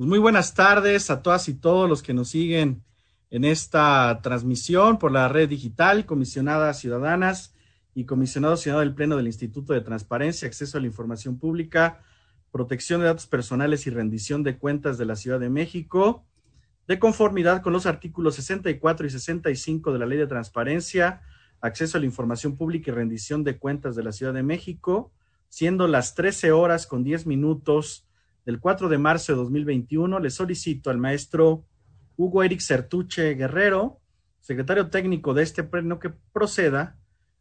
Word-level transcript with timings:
Pues 0.00 0.08
muy 0.08 0.18
buenas 0.18 0.54
tardes 0.54 1.10
a 1.10 1.20
todas 1.20 1.46
y 1.50 1.52
todos 1.52 1.86
los 1.86 2.02
que 2.02 2.14
nos 2.14 2.30
siguen 2.30 2.82
en 3.28 3.44
esta 3.44 4.20
transmisión 4.22 4.98
por 4.98 5.12
la 5.12 5.28
red 5.28 5.46
digital, 5.46 6.06
comisionadas 6.06 6.78
ciudadanas 6.78 7.54
y 7.94 8.06
comisionado 8.06 8.56
ciudadano 8.56 8.86
del 8.86 8.94
Pleno 8.94 9.18
del 9.18 9.26
Instituto 9.26 9.74
de 9.74 9.82
Transparencia, 9.82 10.48
Acceso 10.48 10.78
a 10.78 10.80
la 10.80 10.86
Información 10.86 11.38
Pública, 11.38 12.00
Protección 12.50 13.02
de 13.02 13.08
Datos 13.08 13.26
Personales 13.26 13.86
y 13.86 13.90
Rendición 13.90 14.42
de 14.42 14.56
Cuentas 14.56 14.96
de 14.96 15.04
la 15.04 15.16
Ciudad 15.16 15.38
de 15.38 15.50
México, 15.50 16.24
de 16.88 16.98
conformidad 16.98 17.60
con 17.60 17.74
los 17.74 17.84
artículos 17.84 18.36
64 18.36 19.06
y 19.06 19.10
65 19.10 19.92
de 19.92 19.98
la 19.98 20.06
Ley 20.06 20.16
de 20.16 20.26
Transparencia, 20.26 21.20
Acceso 21.60 21.98
a 21.98 22.00
la 22.00 22.06
Información 22.06 22.56
Pública 22.56 22.90
y 22.90 22.94
Rendición 22.94 23.44
de 23.44 23.58
Cuentas 23.58 23.96
de 23.96 24.04
la 24.04 24.12
Ciudad 24.12 24.32
de 24.32 24.44
México, 24.44 25.12
siendo 25.50 25.86
las 25.88 26.14
13 26.14 26.52
horas 26.52 26.86
con 26.86 27.04
10 27.04 27.26
minutos 27.26 28.06
del 28.44 28.60
4 28.60 28.88
de 28.88 28.98
marzo 28.98 29.32
de 29.32 29.38
2021, 29.38 30.18
le 30.18 30.30
solicito 30.30 30.90
al 30.90 30.98
maestro 30.98 31.64
Hugo 32.16 32.42
Eric 32.42 32.60
Certuche 32.60 33.34
Guerrero, 33.34 34.00
secretario 34.40 34.88
técnico 34.88 35.34
de 35.34 35.42
este 35.42 35.62
pleno, 35.62 35.98
que 35.98 36.10
proceda 36.32 36.96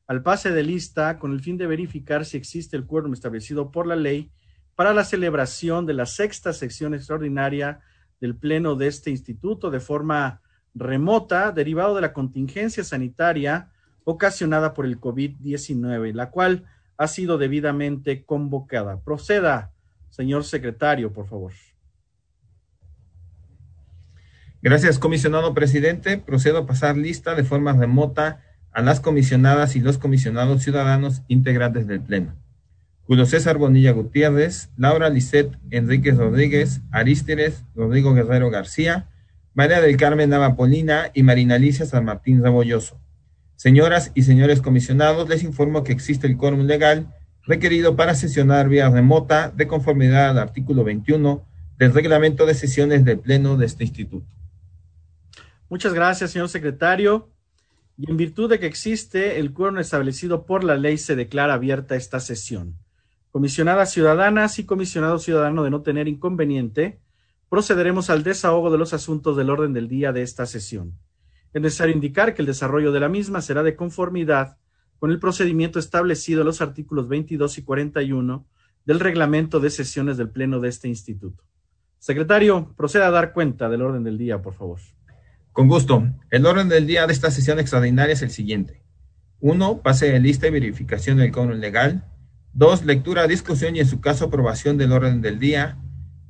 al 0.07 0.23
pase 0.23 0.51
de 0.51 0.63
lista 0.63 1.19
con 1.19 1.31
el 1.31 1.41
fin 1.41 1.57
de 1.57 1.67
verificar 1.67 2.25
si 2.25 2.37
existe 2.37 2.75
el 2.75 2.85
quórum 2.85 3.13
establecido 3.13 3.71
por 3.71 3.85
la 3.87 3.95
ley 3.95 4.31
para 4.75 4.93
la 4.93 5.03
celebración 5.03 5.85
de 5.85 5.93
la 5.93 6.05
sexta 6.05 6.53
sección 6.53 6.93
extraordinaria 6.93 7.81
del 8.19 8.35
pleno 8.35 8.75
de 8.75 8.87
este 8.87 9.09
instituto 9.09 9.69
de 9.69 9.79
forma 9.79 10.41
remota, 10.73 11.51
derivado 11.51 11.95
de 11.95 12.01
la 12.01 12.13
contingencia 12.13 12.83
sanitaria 12.83 13.71
ocasionada 14.03 14.73
por 14.73 14.85
el 14.85 14.99
COVID-19, 14.99 16.13
la 16.13 16.31
cual 16.31 16.65
ha 16.97 17.07
sido 17.07 17.37
debidamente 17.37 18.25
convocada. 18.25 19.01
Proceda, 19.01 19.71
Señor 20.19 20.43
secretario, 20.43 21.13
por 21.13 21.27
favor. 21.29 21.53
Gracias, 24.61 24.99
comisionado 24.99 25.53
presidente. 25.53 26.17
Procedo 26.17 26.57
a 26.57 26.65
pasar 26.65 26.97
lista 26.97 27.35
de 27.35 27.45
forma 27.45 27.71
remota 27.71 28.43
a 28.73 28.81
las 28.81 28.99
comisionadas 28.99 29.77
y 29.77 29.79
los 29.79 29.97
comisionados 29.97 30.61
ciudadanos 30.61 31.21
integrantes 31.29 31.87
del 31.87 32.01
Pleno. 32.01 32.35
Julio 33.03 33.25
César 33.25 33.57
Bonilla 33.57 33.93
Gutiérrez, 33.93 34.69
Laura 34.75 35.09
Lisset 35.09 35.57
Enríquez 35.71 36.17
Rodríguez, 36.17 36.81
Arísteres 36.91 37.63
Rodrigo 37.73 38.13
Guerrero 38.13 38.49
García, 38.49 39.07
María 39.53 39.79
del 39.79 39.95
Carmen 39.95 40.31
Navapolina 40.31 41.11
y 41.13 41.23
Marina 41.23 41.55
Alicia 41.55 41.85
San 41.85 42.03
Martín 42.03 42.43
Rebolloso. 42.43 42.99
Señoras 43.55 44.11
y 44.15 44.23
señores 44.23 44.61
comisionados, 44.61 45.29
les 45.29 45.43
informo 45.43 45.85
que 45.85 45.93
existe 45.93 46.27
el 46.27 46.35
quórum 46.35 46.63
legal 46.63 47.07
requerido 47.49 47.95
para 47.95 48.13
sesionar 48.13 48.69
vía 48.69 48.91
remota 48.91 49.49
de 49.49 49.67
conformidad 49.67 50.29
al 50.29 50.37
artículo 50.37 50.83
21 50.83 51.43
del 51.79 51.93
reglamento 51.95 52.45
de 52.45 52.53
sesiones 52.53 53.03
del 53.03 53.17
Pleno 53.17 53.57
de 53.57 53.65
este 53.65 53.85
instituto. 53.85 54.27
Muchas 55.67 55.95
gracias, 55.95 56.29
señor 56.29 56.49
secretario. 56.49 57.27
Y 57.97 58.09
en 58.09 58.17
virtud 58.17 58.51
de 58.51 58.59
que 58.59 58.67
existe 58.67 59.39
el 59.39 59.51
quórum 59.51 59.79
establecido 59.79 60.45
por 60.45 60.63
la 60.63 60.77
ley, 60.77 60.99
se 60.99 61.15
declara 61.15 61.55
abierta 61.55 61.95
esta 61.95 62.19
sesión. 62.19 62.75
Comisionadas 63.31 63.91
ciudadanas 63.91 64.59
y 64.59 64.65
comisionado 64.65 65.17
ciudadano 65.17 65.63
de 65.63 65.71
no 65.71 65.81
tener 65.81 66.07
inconveniente, 66.07 66.99
procederemos 67.49 68.11
al 68.11 68.21
desahogo 68.21 68.69
de 68.69 68.77
los 68.77 68.93
asuntos 68.93 69.35
del 69.35 69.49
orden 69.49 69.73
del 69.73 69.87
día 69.87 70.13
de 70.13 70.21
esta 70.21 70.45
sesión. 70.45 70.93
Es 71.51 71.63
necesario 71.63 71.95
indicar 71.95 72.35
que 72.35 72.43
el 72.43 72.45
desarrollo 72.45 72.91
de 72.91 72.99
la 72.99 73.09
misma 73.09 73.41
será 73.41 73.63
de 73.63 73.75
conformidad 73.75 74.58
con 74.99 75.11
el 75.11 75.19
procedimiento 75.19 75.79
establecido 75.79 76.41
en 76.41 76.47
los 76.47 76.61
artículos 76.61 77.07
22 77.07 77.57
y 77.57 77.63
41 77.63 78.45
del 78.85 78.99
reglamento 78.99 79.59
de 79.59 79.69
sesiones 79.69 80.17
del 80.17 80.29
Pleno 80.29 80.59
de 80.59 80.69
este 80.69 80.87
instituto. 80.87 81.43
Secretario, 81.99 82.73
proceda 82.77 83.07
a 83.07 83.11
dar 83.11 83.33
cuenta 83.33 83.69
del 83.69 83.81
orden 83.81 84.03
del 84.03 84.17
día, 84.17 84.41
por 84.41 84.53
favor. 84.53 84.79
Con 85.51 85.67
gusto. 85.67 86.07
El 86.29 86.45
orden 86.45 86.69
del 86.69 86.87
día 86.87 87.07
de 87.07 87.13
esta 87.13 87.31
sesión 87.31 87.59
extraordinaria 87.59 88.13
es 88.13 88.21
el 88.21 88.31
siguiente. 88.31 88.81
Uno, 89.39 89.81
Pase 89.81 90.11
de 90.11 90.19
lista 90.19 90.47
y 90.47 90.51
verificación 90.51 91.17
del 91.17 91.31
quórum 91.31 91.59
legal. 91.59 92.05
Dos, 92.53 92.85
Lectura, 92.85 93.27
discusión 93.27 93.75
y 93.75 93.79
en 93.79 93.87
su 93.87 94.01
caso 94.01 94.25
aprobación 94.25 94.77
del 94.77 94.91
orden 94.91 95.21
del 95.21 95.39
día. 95.39 95.77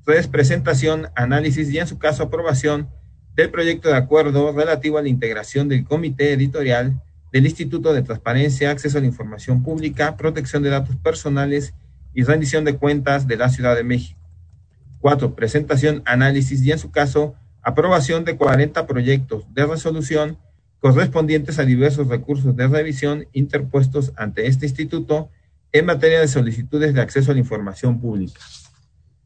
Tres, 0.06 0.28
Presentación, 0.28 1.08
análisis 1.16 1.70
y 1.72 1.80
en 1.80 1.88
su 1.88 1.98
caso 1.98 2.24
aprobación 2.24 2.90
del 3.36 3.52
proyecto 3.52 3.90
de 3.90 3.96
acuerdo 3.96 4.52
relativo 4.52 4.98
a 4.98 5.02
la 5.02 5.10
integración 5.10 5.70
del 5.70 5.86
comité 5.86 6.34
editorial 6.34 7.02
del 7.32 7.46
Instituto 7.46 7.94
de 7.94 8.02
Transparencia, 8.02 8.72
Acceso 8.72 8.98
a 8.98 9.02
la 9.02 9.08
Información 9.08 9.64
Pública, 9.64 10.18
Protección 10.18 10.64
de 10.64 10.70
Datos 10.70 10.96
Personales 10.96 11.74
y 12.14 12.24
Rendición 12.24 12.66
de 12.66 12.78
Cuentas 12.78 13.28
de 13.28 13.38
la 13.38 13.50
Ciudad 13.50 13.76
de 13.76 13.84
México. 13.84 14.20
Cuatro, 15.00 15.36
presentación, 15.36 16.02
análisis 16.06 16.62
y, 16.64 16.72
en 16.72 16.80
su 16.80 16.92
caso, 16.92 17.36
aprobación 17.62 18.26
de 18.26 18.36
40 18.36 18.88
proyectos 18.88 19.46
de 19.54 19.66
resolución 19.66 20.38
correspondientes 20.80 21.60
a 21.60 21.66
diversos 21.66 22.08
recursos 22.08 22.56
de 22.56 22.68
revisión 22.68 23.28
interpuestos 23.34 24.14
ante 24.16 24.48
este 24.48 24.66
instituto 24.66 25.30
en 25.72 25.86
materia 25.86 26.20
de 26.20 26.28
solicitudes 26.28 26.94
de 26.94 27.02
acceso 27.02 27.32
a 27.32 27.34
la 27.34 27.42
información 27.42 28.00
pública. 28.00 28.42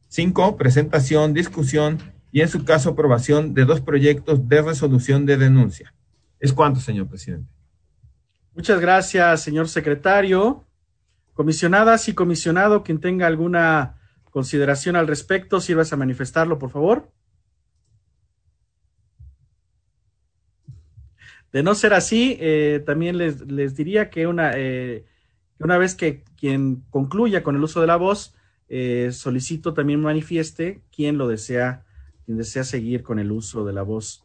Cinco, 0.10 0.58
presentación, 0.58 1.34
discusión 1.34 2.00
y, 2.32 2.42
en 2.42 2.50
su 2.50 2.66
caso, 2.66 2.92
aprobación 2.92 3.54
de 3.54 3.66
dos 3.66 3.82
proyectos 3.82 4.48
de 4.48 4.62
resolución 4.62 5.26
de 5.26 5.38
denuncia. 5.38 5.94
¿Es 6.40 6.54
cuánto, 6.54 6.80
señor 6.80 7.08
presidente? 7.08 7.53
Muchas 8.56 8.80
gracias, 8.80 9.42
señor 9.42 9.68
secretario. 9.68 10.64
Comisionadas 11.34 12.08
y 12.08 12.14
comisionado, 12.14 12.84
quien 12.84 13.00
tenga 13.00 13.26
alguna 13.26 14.00
consideración 14.30 14.96
al 14.96 15.08
respecto, 15.08 15.60
sirvas 15.60 15.92
a 15.92 15.98
manifestarlo, 15.98 16.60
por 16.60 16.70
favor. 16.70 17.12
De 21.52 21.64
no 21.64 21.74
ser 21.74 21.94
así, 21.94 22.38
eh, 22.40 22.84
también 22.86 23.18
les, 23.18 23.76
diría 23.76 24.12
que 24.12 24.28
una, 24.28 24.52
eh, 24.56 25.06
una 25.58 25.80
vez 25.80 25.96
que 25.96 26.24
quien 26.38 26.84
concluya 26.92 27.42
con 27.42 27.56
el 27.56 27.64
uso 27.64 27.82
de 27.82 27.88
la 27.88 27.96
voz, 27.96 28.36
eh, 28.70 29.10
solicito 29.12 29.74
también 29.74 30.00
manifieste 30.00 30.84
quién 30.96 31.18
lo 31.18 31.28
desea, 31.28 31.86
quien 32.26 32.38
desea 32.38 32.64
seguir 32.64 33.02
con 33.02 33.18
el 33.18 33.32
uso 33.32 33.66
de 33.66 33.74
la 33.74 33.82
voz 33.82 34.24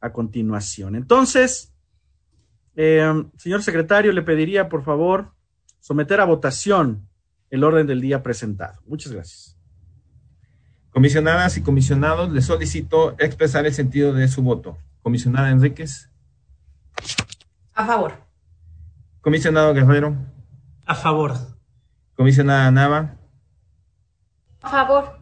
a 0.00 0.12
continuación. 0.12 0.96
Entonces, 0.96 1.72
eh, 2.80 3.24
señor 3.36 3.64
secretario, 3.64 4.12
le 4.12 4.22
pediría, 4.22 4.68
por 4.68 4.84
favor, 4.84 5.32
someter 5.80 6.20
a 6.20 6.24
votación 6.24 7.08
el 7.50 7.64
orden 7.64 7.88
del 7.88 8.00
día 8.00 8.22
presentado. 8.22 8.80
Muchas 8.86 9.12
gracias. 9.12 9.58
Comisionadas 10.90 11.56
y 11.56 11.62
comisionados, 11.62 12.30
le 12.30 12.40
solicito 12.40 13.16
expresar 13.18 13.66
el 13.66 13.74
sentido 13.74 14.12
de 14.12 14.28
su 14.28 14.42
voto. 14.42 14.78
Comisionada 15.02 15.50
Enríquez. 15.50 16.08
A 17.74 17.84
favor. 17.84 18.12
Comisionado 19.22 19.74
Guerrero. 19.74 20.16
A 20.86 20.94
favor. 20.94 21.34
Comisionada 22.14 22.70
Nava. 22.70 23.16
A 24.62 24.70
favor. 24.70 25.18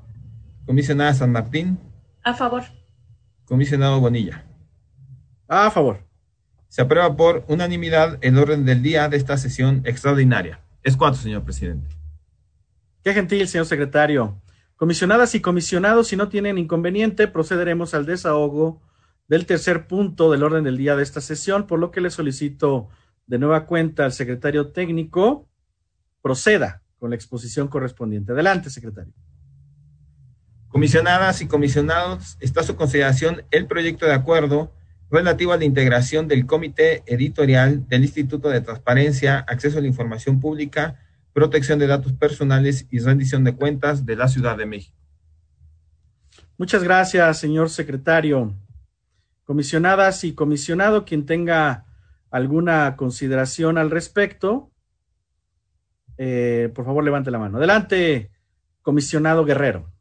Comisionada 0.67 1.15
San 1.15 1.33
Martín. 1.33 1.79
A 2.23 2.35
favor. 2.35 2.65
Comisionado 3.47 3.99
Bonilla. 3.99 4.45
A 5.49 5.71
favor. 5.71 6.06
Se 6.69 6.83
aprueba 6.83 7.17
por 7.17 7.45
unanimidad 7.49 8.19
el 8.21 8.39
orden 8.39 8.65
del 8.65 8.83
día 8.83 9.09
de 9.09 9.17
esta 9.17 9.37
sesión 9.39 9.83
extraordinaria. 9.85 10.61
¿Es 10.83 10.97
cuánto, 10.97 11.19
señor 11.19 11.45
presidente? 11.45 11.89
Qué 13.03 13.15
gentil, 13.15 13.47
señor 13.49 13.67
secretario. 13.67 14.41
Comisionadas 14.77 15.35
y 15.35 15.41
comisionados, 15.41 16.09
si 16.09 16.17
no 16.17 16.29
tienen 16.29 16.59
inconveniente, 16.59 17.29
procederemos 17.29 17.95
al 17.95 18.05
desahogo 18.05 18.83
del 19.29 19.47
tercer 19.47 19.87
punto 19.87 20.31
del 20.31 20.43
orden 20.43 20.65
del 20.65 20.77
día 20.77 20.97
de 20.97 21.03
esta 21.03 21.21
sesión, 21.21 21.67
por 21.67 21.79
lo 21.79 21.91
que 21.91 22.01
le 22.01 22.11
solicito 22.11 22.89
de 23.27 23.39
nueva 23.39 23.67
cuenta 23.67 24.05
al 24.05 24.13
secretario 24.13 24.73
técnico 24.73 25.49
proceda 26.23 26.83
con 26.99 27.11
la 27.11 27.17
exposición 27.17 27.69
correspondiente. 27.69 28.33
Adelante, 28.33 28.71
secretario. 28.71 29.13
Comisionadas 30.69 31.41
y 31.41 31.47
comisionados, 31.47 32.37
está 32.41 32.61
a 32.61 32.65
su 32.65 32.77
consideración 32.77 33.45
el 33.51 33.67
proyecto 33.67 34.07
de 34.07 34.13
acuerdo 34.13 34.73
relativo 35.11 35.53
a 35.53 35.57
la 35.57 35.65
integración 35.65 36.29
del 36.29 36.47
Comité 36.47 37.03
Editorial 37.07 37.89
del 37.89 38.03
Instituto 38.03 38.49
de 38.49 38.61
Transparencia, 38.61 39.39
Acceso 39.41 39.79
a 39.79 39.81
la 39.81 39.87
Información 39.87 40.41
Pública, 40.41 41.01
Protección 41.33 41.79
de 41.79 41.87
Datos 41.87 42.13
Personales 42.13 42.87
y 42.91 42.99
Rendición 42.99 43.45
de 43.45 43.55
Cuentas 43.55 44.07
de 44.07 44.17
la 44.17 44.29
Ciudad 44.29 44.57
de 44.57 44.67
México. 44.67 44.97
Muchas 46.59 46.83
gracias, 46.83 47.39
señor 47.39 47.71
secretario. 47.71 48.55
Comisionadas 49.45 50.25
y 50.25 50.33
comisionado, 50.35 51.05
quien 51.05 51.27
tenga 51.27 51.85
alguna 52.31 52.97
consideración 52.97 53.79
al 53.79 53.91
respecto, 53.91 54.71
eh, 56.19 56.73
por 56.75 56.85
favor 56.85 57.05
levante 57.05 57.31
la 57.31 57.39
mano. 57.39 57.59
Adelante, 57.59 58.31
comisionado 58.83 59.45
Guerrero. 59.45 59.93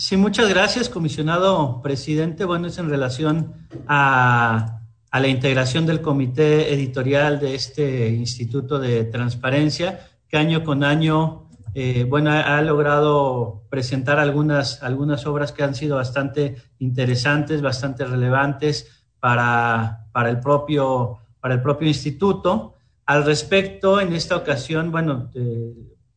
Sí, 0.00 0.16
muchas 0.16 0.48
gracias, 0.48 0.88
comisionado 0.88 1.82
presidente. 1.82 2.46
Bueno, 2.46 2.68
es 2.68 2.78
en 2.78 2.88
relación 2.88 3.52
a, 3.86 4.80
la 5.12 5.28
integración 5.28 5.84
del 5.84 6.00
comité 6.00 6.72
editorial 6.72 7.38
de 7.38 7.54
este 7.54 8.08
Instituto 8.08 8.78
de 8.78 9.04
Transparencia, 9.04 10.08
que 10.26 10.38
año 10.38 10.64
con 10.64 10.84
año 10.84 11.50
eh, 11.74 12.06
bueno, 12.08 12.30
ha, 12.30 12.62
logrado 12.62 13.64
presentar 13.68 14.18
algunas, 14.18 14.82
algunas 14.82 15.26
obras 15.26 15.52
que 15.52 15.64
han 15.64 15.74
sido 15.74 15.96
bastante 15.96 16.56
interesantes, 16.78 17.60
bastante 17.60 18.06
relevantes 18.06 19.04
para, 19.20 20.06
para, 20.12 20.30
el, 20.30 20.40
propio, 20.40 21.18
para 21.42 21.52
el 21.52 21.60
propio 21.60 21.88
instituto. 21.88 22.72
Al 23.04 23.26
respecto, 23.26 24.00
en 24.00 24.14
esta 24.14 24.34
ocasión, 24.34 24.92
bueno, 24.92 25.30
eh, 25.34 25.74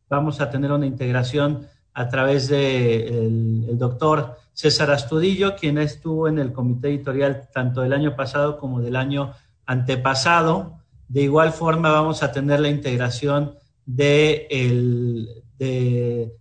vamos 0.08 0.40
a 0.40 0.48
tener 0.48 0.72
una 0.72 0.86
integración 0.86 1.68
a 1.94 2.08
través 2.08 2.48
del 2.48 3.66
de 3.66 3.76
doctor 3.76 4.36
César 4.52 4.90
Astudillo, 4.90 5.54
quien 5.54 5.78
estuvo 5.78 6.28
en 6.28 6.38
el 6.38 6.52
comité 6.52 6.88
editorial 6.88 7.48
tanto 7.52 7.80
del 7.82 7.92
año 7.92 8.16
pasado 8.16 8.58
como 8.58 8.80
del 8.80 8.96
año 8.96 9.32
antepasado. 9.64 10.78
De 11.08 11.22
igual 11.22 11.52
forma, 11.52 11.92
vamos 11.92 12.22
a 12.22 12.32
tener 12.32 12.60
la 12.60 12.68
integración 12.68 13.54
de, 13.86 14.48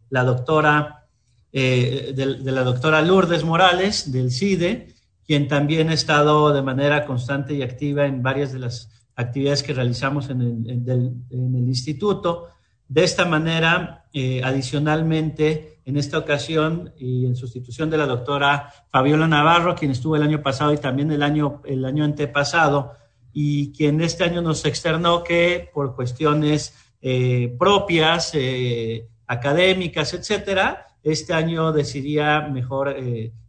la 0.09 0.23
doctora 0.23 1.05
eh, 1.51 2.13
de, 2.15 2.51
la 2.51 2.63
doctora 2.63 3.01
Lourdes 3.03 3.44
Morales 3.44 4.11
del 4.11 4.31
CIDE, 4.31 4.95
quien 5.25 5.47
también 5.47 5.89
ha 5.89 5.94
estado 5.94 6.51
de 6.51 6.63
manera 6.63 7.05
constante 7.05 7.53
y 7.53 7.61
activa 7.61 8.07
en 8.07 8.23
varias 8.23 8.51
de 8.51 8.59
las 8.59 8.89
actividades 9.15 9.61
que 9.61 9.73
realizamos 9.73 10.31
en 10.31 10.41
el 10.41 11.67
instituto. 11.67 12.50
De 12.93 13.03
esta 13.03 13.25
manera, 13.25 14.05
eh, 14.13 14.41
adicionalmente, 14.43 15.79
en 15.83 15.97
esta 15.97 16.19
ocasión 16.19 16.93
y 16.95 17.25
en 17.25 17.35
sustitución 17.35 17.89
de 17.89 17.97
la 17.97 18.05
doctora 18.05 18.71
Fabiola 18.91 19.27
Navarro, 19.27 19.73
quien 19.73 19.89
estuvo 19.89 20.15
el 20.15 20.21
año 20.21 20.43
pasado 20.43 20.71
y 20.71 20.77
también 20.77 21.11
el 21.11 21.23
año, 21.23 21.63
el 21.65 21.85
año 21.85 22.03
antepasado, 22.03 22.91
y 23.33 23.71
quien 23.71 23.99
este 23.99 24.25
año 24.25 24.43
nos 24.43 24.63
externó 24.65 25.23
que 25.23 25.71
por 25.73 25.95
cuestiones 25.95 26.75
eh, 27.01 27.55
propias, 27.57 28.29
eh, 28.35 29.07
académicas, 29.25 30.13
etcétera, 30.13 30.85
este 31.01 31.33
año 31.33 31.71
decidía 31.71 32.41
mejor 32.41 32.95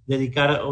dedicar, 0.07 0.63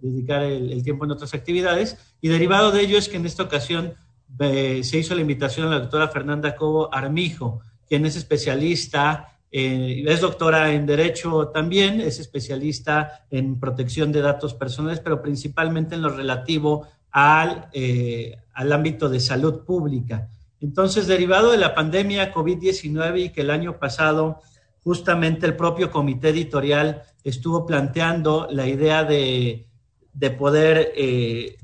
dedicar 0.00 0.42
el, 0.42 0.82
tiempo 0.82 1.04
en 1.04 1.10
otras 1.10 1.34
actividades. 1.34 1.98
Y 2.22 2.28
derivado 2.28 2.70
de 2.70 2.80
ello 2.80 2.96
es 2.96 3.10
que 3.10 3.18
en 3.18 3.26
esta 3.26 3.42
ocasión 3.42 3.92
se 4.38 4.98
hizo 4.98 5.14
la 5.14 5.20
invitación 5.20 5.66
a 5.66 5.70
la 5.70 5.80
doctora 5.80 6.08
Fernanda 6.08 6.56
Cobo 6.56 6.92
Armijo, 6.92 7.60
quien 7.92 8.06
es 8.06 8.16
especialista, 8.16 9.36
eh, 9.50 10.02
es 10.06 10.22
doctora 10.22 10.72
en 10.72 10.86
Derecho 10.86 11.48
también, 11.48 12.00
es 12.00 12.20
especialista 12.20 13.26
en 13.30 13.60
protección 13.60 14.12
de 14.12 14.22
datos 14.22 14.54
personales, 14.54 15.00
pero 15.00 15.20
principalmente 15.20 15.94
en 15.94 16.00
lo 16.00 16.08
relativo 16.08 16.88
al, 17.10 17.68
eh, 17.74 18.34
al 18.54 18.72
ámbito 18.72 19.10
de 19.10 19.20
salud 19.20 19.66
pública. 19.66 20.30
Entonces, 20.62 21.06
derivado 21.06 21.52
de 21.52 21.58
la 21.58 21.74
pandemia 21.74 22.32
COVID-19 22.32 23.26
y 23.26 23.28
que 23.28 23.42
el 23.42 23.50
año 23.50 23.78
pasado 23.78 24.40
justamente 24.82 25.44
el 25.44 25.54
propio 25.54 25.90
comité 25.90 26.30
editorial 26.30 27.02
estuvo 27.22 27.66
planteando 27.66 28.48
la 28.50 28.66
idea 28.66 29.04
de, 29.04 29.66
de 30.14 30.30
poder, 30.30 30.94
eh, 30.96 31.58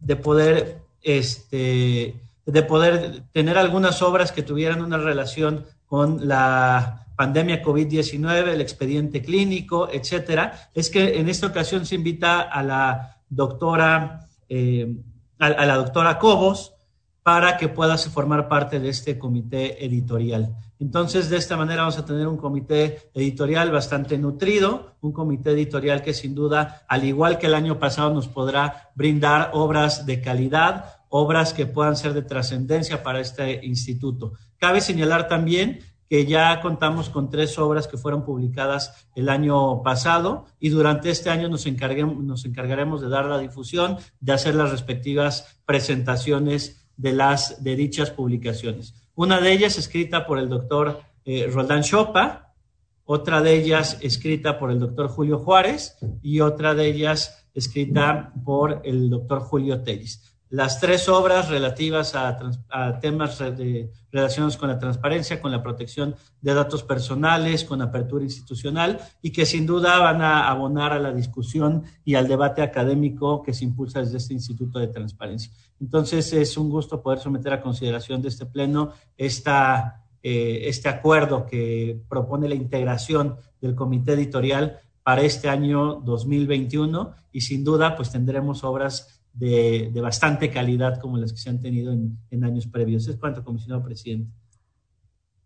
de 0.00 0.16
poder 0.16 0.82
este, 1.00 2.16
de 2.46 2.62
poder 2.62 3.22
tener 3.32 3.56
algunas 3.58 4.02
obras 4.02 4.32
que 4.32 4.42
tuvieran 4.42 4.82
una 4.82 4.98
relación 4.98 5.64
con 5.86 6.28
la 6.28 7.06
pandemia 7.16 7.62
COVID-19, 7.62 8.48
el 8.48 8.60
expediente 8.60 9.22
clínico, 9.22 9.88
etcétera, 9.90 10.70
es 10.74 10.90
que 10.90 11.18
en 11.18 11.28
esta 11.28 11.46
ocasión 11.46 11.86
se 11.86 11.94
invita 11.94 12.40
a 12.40 12.62
la 12.62 13.20
doctora, 13.28 14.26
eh, 14.48 14.94
a, 15.38 15.66
la 15.66 15.76
doctora 15.76 16.18
Cobos 16.18 16.72
para 17.22 17.56
que 17.56 17.68
pueda 17.68 17.96
formar 17.96 18.48
parte 18.48 18.80
de 18.80 18.90
este 18.90 19.18
comité 19.18 19.84
editorial. 19.84 20.54
Entonces, 20.78 21.30
de 21.30 21.38
esta 21.38 21.56
manera 21.56 21.82
vamos 21.82 21.96
a 21.96 22.04
tener 22.04 22.26
un 22.26 22.36
comité 22.36 23.10
editorial 23.14 23.70
bastante 23.70 24.18
nutrido, 24.18 24.92
un 25.00 25.12
comité 25.12 25.52
editorial 25.52 26.02
que 26.02 26.12
sin 26.12 26.34
duda, 26.34 26.82
al 26.86 27.04
igual 27.04 27.38
que 27.38 27.46
el 27.46 27.54
año 27.54 27.78
pasado, 27.78 28.12
nos 28.12 28.28
podrá 28.28 28.90
brindar 28.94 29.52
obras 29.54 30.04
de 30.04 30.20
calidad, 30.20 30.93
obras 31.16 31.52
que 31.52 31.66
puedan 31.66 31.96
ser 31.96 32.12
de 32.12 32.22
trascendencia 32.22 33.04
para 33.04 33.20
este 33.20 33.64
instituto. 33.64 34.32
Cabe 34.56 34.80
señalar 34.80 35.28
también 35.28 35.78
que 36.08 36.26
ya 36.26 36.60
contamos 36.60 37.08
con 37.08 37.30
tres 37.30 37.56
obras 37.56 37.86
que 37.86 37.96
fueron 37.96 38.24
publicadas 38.24 39.06
el 39.14 39.28
año 39.28 39.84
pasado 39.84 40.46
y 40.58 40.70
durante 40.70 41.10
este 41.10 41.30
año 41.30 41.48
nos, 41.48 41.66
nos 41.68 42.44
encargaremos 42.44 43.00
de 43.00 43.08
dar 43.08 43.26
la 43.26 43.38
difusión, 43.38 43.96
de 44.18 44.32
hacer 44.32 44.56
las 44.56 44.72
respectivas 44.72 45.60
presentaciones 45.64 46.84
de, 46.96 47.12
las, 47.12 47.62
de 47.62 47.76
dichas 47.76 48.10
publicaciones. 48.10 48.96
Una 49.14 49.40
de 49.40 49.52
ellas 49.52 49.78
escrita 49.78 50.26
por 50.26 50.40
el 50.40 50.48
doctor 50.48 51.00
eh, 51.24 51.48
Roldán 51.48 51.84
Chopa, 51.84 52.56
otra 53.04 53.40
de 53.40 53.54
ellas 53.54 53.98
escrita 54.00 54.58
por 54.58 54.72
el 54.72 54.80
doctor 54.80 55.06
Julio 55.06 55.38
Juárez 55.38 55.96
y 56.22 56.40
otra 56.40 56.74
de 56.74 56.86
ellas 56.86 57.46
escrita 57.54 58.32
por 58.44 58.80
el 58.82 59.10
doctor 59.10 59.38
Julio 59.38 59.80
Tellis 59.84 60.33
las 60.54 60.78
tres 60.78 61.08
obras 61.08 61.48
relativas 61.48 62.14
a, 62.14 62.38
temas 63.00 63.42
relacionados 64.12 64.56
con 64.56 64.68
la 64.68 64.78
transparencia, 64.78 65.42
con 65.42 65.50
la 65.50 65.64
protección 65.64 66.14
de 66.40 66.54
datos 66.54 66.84
personales, 66.84 67.64
con 67.64 67.82
apertura 67.82 68.22
institucional 68.22 69.00
y 69.20 69.32
que 69.32 69.46
sin 69.46 69.66
duda 69.66 69.98
van 69.98 70.22
a 70.22 70.48
abonar 70.48 70.92
a 70.92 71.00
la 71.00 71.12
discusión 71.12 71.82
y 72.04 72.14
al 72.14 72.28
debate 72.28 72.62
académico 72.62 73.42
que 73.42 73.52
se 73.52 73.64
impulsa 73.64 73.98
desde 73.98 74.18
este 74.18 74.34
Instituto 74.34 74.78
de 74.78 74.86
Transparencia. 74.86 75.50
Entonces 75.80 76.32
es 76.32 76.56
un 76.56 76.70
gusto 76.70 77.02
poder 77.02 77.18
someter 77.18 77.52
a 77.52 77.60
consideración 77.60 78.22
de 78.22 78.28
este 78.28 78.46
Pleno 78.46 78.92
esta, 79.16 80.04
eh, 80.22 80.60
este 80.66 80.88
acuerdo 80.88 81.46
que 81.46 82.00
propone 82.08 82.48
la 82.48 82.54
integración 82.54 83.38
del 83.60 83.74
comité 83.74 84.12
editorial 84.12 84.78
para 85.02 85.22
este 85.22 85.48
año 85.48 85.94
2021 85.96 87.12
y 87.32 87.40
sin 87.40 87.64
duda 87.64 87.96
pues 87.96 88.12
tendremos 88.12 88.62
obras 88.62 89.20
de, 89.34 89.90
bastante 90.00 90.50
calidad 90.50 91.00
como 91.00 91.18
las 91.18 91.32
que 91.32 91.38
se 91.38 91.50
han 91.50 91.60
tenido 91.60 91.92
en, 91.92 92.44
años 92.44 92.66
previos. 92.66 93.06
Es 93.08 93.16
cuanto, 93.16 93.44
comisionado 93.44 93.82
presidente. 93.82 94.32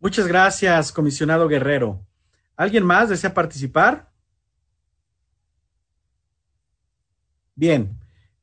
Muchas 0.01 0.29
gracias, 0.29 0.93
comisionado 0.93 1.49
Guerrero. 1.49 2.05
¿Alguien 2.57 2.85
más 2.85 3.09
desea 3.09 3.35
participar? 3.35 4.11
Bien, 7.55 7.99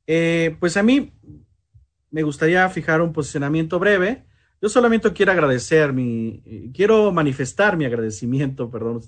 eh, 0.07 0.57
pues 0.59 0.75
a 0.75 0.83
mí 0.83 1.13
me 2.11 2.23
gustaría 2.23 2.67
fijar 2.69 3.01
un 3.01 3.13
posicionamiento 3.13 3.79
breve. 3.79 4.25
Yo 4.61 4.67
solamente 4.67 5.11
quiero 5.13 5.31
agradecer 5.31 5.93
mi, 5.93 6.71
quiero 6.73 7.11
manifestar 7.11 7.77
mi 7.77 7.85
agradecimiento, 7.85 8.69
perdón, 8.69 9.01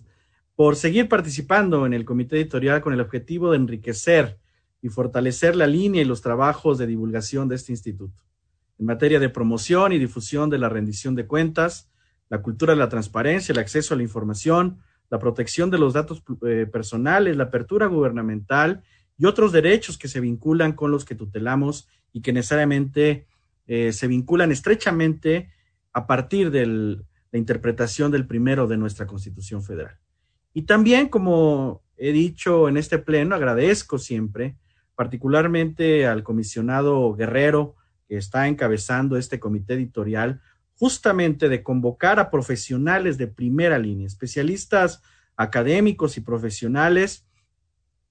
por 0.56 0.76
seguir 0.76 1.10
participando 1.10 1.86
en 1.86 1.94
el 1.94 2.06
comité 2.06 2.38
editorial 2.38 2.82
con 2.82 2.94
el 2.94 3.02
objetivo 3.02 3.52
de 3.52 3.58
enriquecer 3.58 4.38
y 4.82 4.90
fortalecer 4.90 5.56
la 5.56 5.68
línea 5.68 6.02
y 6.02 6.06
los 6.06 6.22
trabajos 6.22 6.78
de 6.78 6.88
divulgación 6.88 7.48
de 7.48 7.56
este 7.56 7.72
instituto 7.72 8.28
en 8.80 8.86
materia 8.86 9.20
de 9.20 9.30
promoción 9.30 9.92
y 9.92 10.00
difusión 10.00 10.50
de 10.50 10.60
la 10.60 10.70
rendición 10.70 11.16
de 11.16 11.26
cuentas, 11.26 11.90
la 12.30 12.42
cultura 12.42 12.74
de 12.74 12.80
la 12.80 12.90
transparencia, 12.90 13.54
el 13.54 13.60
acceso 13.60 13.94
a 13.94 13.98
la 13.98 14.04
información, 14.04 14.80
la 15.10 15.20
protección 15.20 15.70
de 15.72 15.80
los 15.80 15.94
datos 15.94 16.22
eh, 16.46 16.68
personales, 16.72 17.38
la 17.38 17.46
apertura 17.46 17.88
gubernamental 17.88 18.84
y 19.18 19.26
otros 19.26 19.52
derechos 19.52 19.98
que 19.98 20.08
se 20.08 20.20
vinculan 20.20 20.74
con 20.74 20.92
los 20.92 21.06
que 21.06 21.16
tutelamos 21.16 21.88
y 22.14 22.22
que 22.22 22.34
necesariamente 22.34 23.26
eh, 23.66 23.94
se 23.94 24.08
vinculan 24.08 24.52
estrechamente 24.52 25.50
a 25.94 26.06
partir 26.06 26.52
de 26.52 26.68
la 26.68 27.40
interpretación 27.40 28.12
del 28.12 28.28
primero 28.28 28.68
de 28.68 28.78
nuestra 28.78 29.08
Constitución 29.08 29.64
Federal. 29.64 29.98
Y 30.54 30.64
también, 30.64 31.08
como 31.08 31.82
he 31.98 32.12
dicho 32.12 32.70
en 32.70 32.78
este 32.78 33.00
pleno, 33.00 33.34
agradezco 33.34 33.98
siempre 33.98 34.56
particularmente 34.98 36.08
al 36.08 36.24
comisionado 36.24 37.14
Guerrero, 37.14 37.76
que 38.08 38.18
está 38.18 38.48
encabezando 38.48 39.16
este 39.16 39.40
comité 39.40 39.76
editorial, 39.76 40.42
justamente 40.74 41.50
de 41.50 41.62
convocar 41.62 42.20
a 42.20 42.32
profesionales 42.32 43.20
de 43.20 43.28
primera 43.28 43.78
línea, 43.78 44.08
especialistas 44.08 45.04
académicos 45.36 46.18
y 46.18 46.22
profesionales 46.22 47.28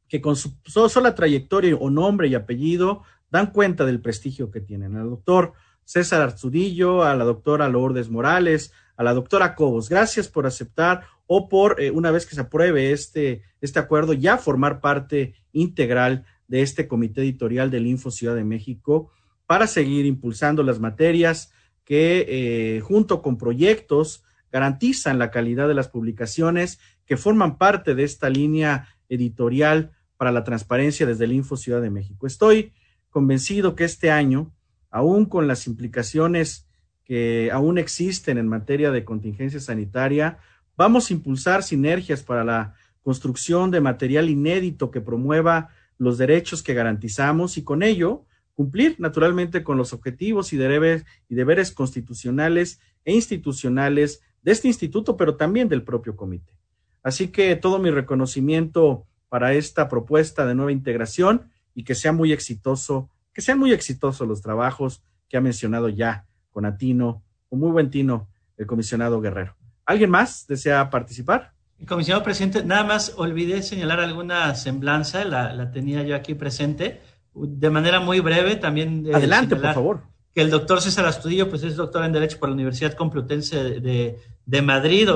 que 0.08 0.20
con 0.20 0.36
su 0.36 0.54
sola 0.64 1.16
trayectoria 1.16 1.74
o 1.74 1.90
nombre 1.90 2.28
y 2.28 2.36
apellido 2.36 3.02
dan 3.32 3.48
cuenta 3.48 3.84
del 3.84 4.00
prestigio 4.00 4.52
que 4.52 4.60
tienen. 4.60 4.96
Al 4.96 5.10
doctor 5.10 5.54
César 5.82 6.22
Arzudillo, 6.22 7.02
a 7.02 7.16
la 7.16 7.24
doctora 7.24 7.68
Lourdes 7.68 8.10
Morales, 8.10 8.72
a 8.96 9.02
la 9.02 9.12
doctora 9.12 9.56
Cobos, 9.56 9.88
gracias 9.88 10.28
por 10.28 10.46
aceptar 10.46 11.02
o 11.26 11.48
por, 11.48 11.80
eh, 11.80 11.90
una 11.90 12.12
vez 12.12 12.26
que 12.26 12.36
se 12.36 12.42
apruebe 12.42 12.92
este, 12.92 13.42
este 13.60 13.80
acuerdo, 13.80 14.12
ya 14.12 14.38
formar 14.38 14.80
parte 14.80 15.34
integral 15.50 16.24
de 16.48 16.62
este 16.62 16.88
comité 16.88 17.22
editorial 17.22 17.70
del 17.70 17.86
Info 17.86 18.10
Ciudad 18.10 18.34
de 18.34 18.44
México 18.44 19.10
para 19.46 19.66
seguir 19.66 20.06
impulsando 20.06 20.62
las 20.62 20.80
materias 20.80 21.52
que 21.84 22.26
eh, 22.28 22.80
junto 22.80 23.22
con 23.22 23.38
proyectos 23.38 24.24
garantizan 24.50 25.18
la 25.18 25.30
calidad 25.30 25.68
de 25.68 25.74
las 25.74 25.88
publicaciones 25.88 26.78
que 27.04 27.16
forman 27.16 27.58
parte 27.58 27.94
de 27.94 28.04
esta 28.04 28.28
línea 28.28 28.88
editorial 29.08 29.92
para 30.16 30.32
la 30.32 30.44
transparencia 30.44 31.06
desde 31.06 31.24
el 31.24 31.32
Info 31.32 31.56
Ciudad 31.56 31.82
de 31.82 31.90
México. 31.90 32.26
Estoy 32.26 32.72
convencido 33.10 33.76
que 33.76 33.84
este 33.84 34.10
año, 34.10 34.52
aún 34.90 35.26
con 35.26 35.46
las 35.46 35.66
implicaciones 35.66 36.66
que 37.04 37.50
aún 37.52 37.78
existen 37.78 38.38
en 38.38 38.48
materia 38.48 38.90
de 38.90 39.04
contingencia 39.04 39.60
sanitaria, 39.60 40.38
Vamos 40.76 41.08
a 41.08 41.14
impulsar 41.14 41.62
sinergias 41.62 42.22
para 42.22 42.44
la 42.44 42.74
construcción 43.02 43.70
de 43.70 43.80
material 43.80 44.28
inédito 44.28 44.90
que 44.90 45.00
promueva 45.00 45.70
los 45.98 46.18
derechos 46.18 46.62
que 46.62 46.74
garantizamos 46.74 47.56
y 47.56 47.64
con 47.64 47.82
ello 47.82 48.24
cumplir 48.54 48.96
naturalmente 48.98 49.62
con 49.62 49.76
los 49.76 49.92
objetivos 49.92 50.52
y 50.52 50.56
deberes, 50.56 51.04
y 51.28 51.34
deberes 51.34 51.72
constitucionales 51.72 52.80
e 53.04 53.12
institucionales 53.12 54.22
de 54.42 54.52
este 54.52 54.68
instituto, 54.68 55.16
pero 55.16 55.36
también 55.36 55.68
del 55.68 55.82
propio 55.82 56.16
comité. 56.16 56.56
Así 57.02 57.28
que 57.28 57.54
todo 57.56 57.78
mi 57.78 57.90
reconocimiento 57.90 59.06
para 59.28 59.52
esta 59.52 59.88
propuesta 59.88 60.46
de 60.46 60.54
nueva 60.54 60.72
integración 60.72 61.50
y 61.74 61.84
que 61.84 61.94
sea 61.94 62.12
muy 62.12 62.32
exitoso, 62.32 63.10
que 63.32 63.42
sean 63.42 63.58
muy 63.58 63.72
exitosos 63.72 64.26
los 64.26 64.40
trabajos 64.40 65.02
que 65.28 65.36
ha 65.36 65.40
mencionado 65.40 65.88
ya 65.88 66.26
con 66.50 66.64
Atino, 66.64 67.22
con 67.48 67.60
muy 67.60 67.70
buen 67.70 67.90
tino, 67.90 68.28
el 68.56 68.66
comisionado 68.66 69.20
Guerrero. 69.20 69.56
¿Alguien 69.84 70.10
más 70.10 70.46
desea 70.46 70.88
participar? 70.88 71.55
Comisionado 71.86 72.24
presidente, 72.24 72.64
nada 72.64 72.84
más 72.84 73.14
olvidé 73.16 73.62
señalar 73.62 74.00
alguna 74.00 74.54
semblanza, 74.54 75.24
la, 75.24 75.52
la 75.52 75.70
tenía 75.70 76.02
yo 76.02 76.16
aquí 76.16 76.34
presente 76.34 77.00
de 77.36 77.70
manera 77.70 78.00
muy 78.00 78.20
breve 78.20 78.56
también. 78.56 79.06
Adelante, 79.12 79.56
por 79.56 79.74
favor. 79.74 80.02
Que 80.34 80.42
el 80.42 80.50
doctor 80.50 80.82
César 80.82 81.06
Astudillo, 81.06 81.48
pues 81.48 81.62
es 81.62 81.76
doctor 81.76 82.04
en 82.04 82.12
Derecho 82.12 82.38
por 82.38 82.48
la 82.50 82.54
Universidad 82.54 82.92
Complutense 82.92 83.80
de, 83.80 84.18
de 84.44 84.62
Madrid, 84.62 85.08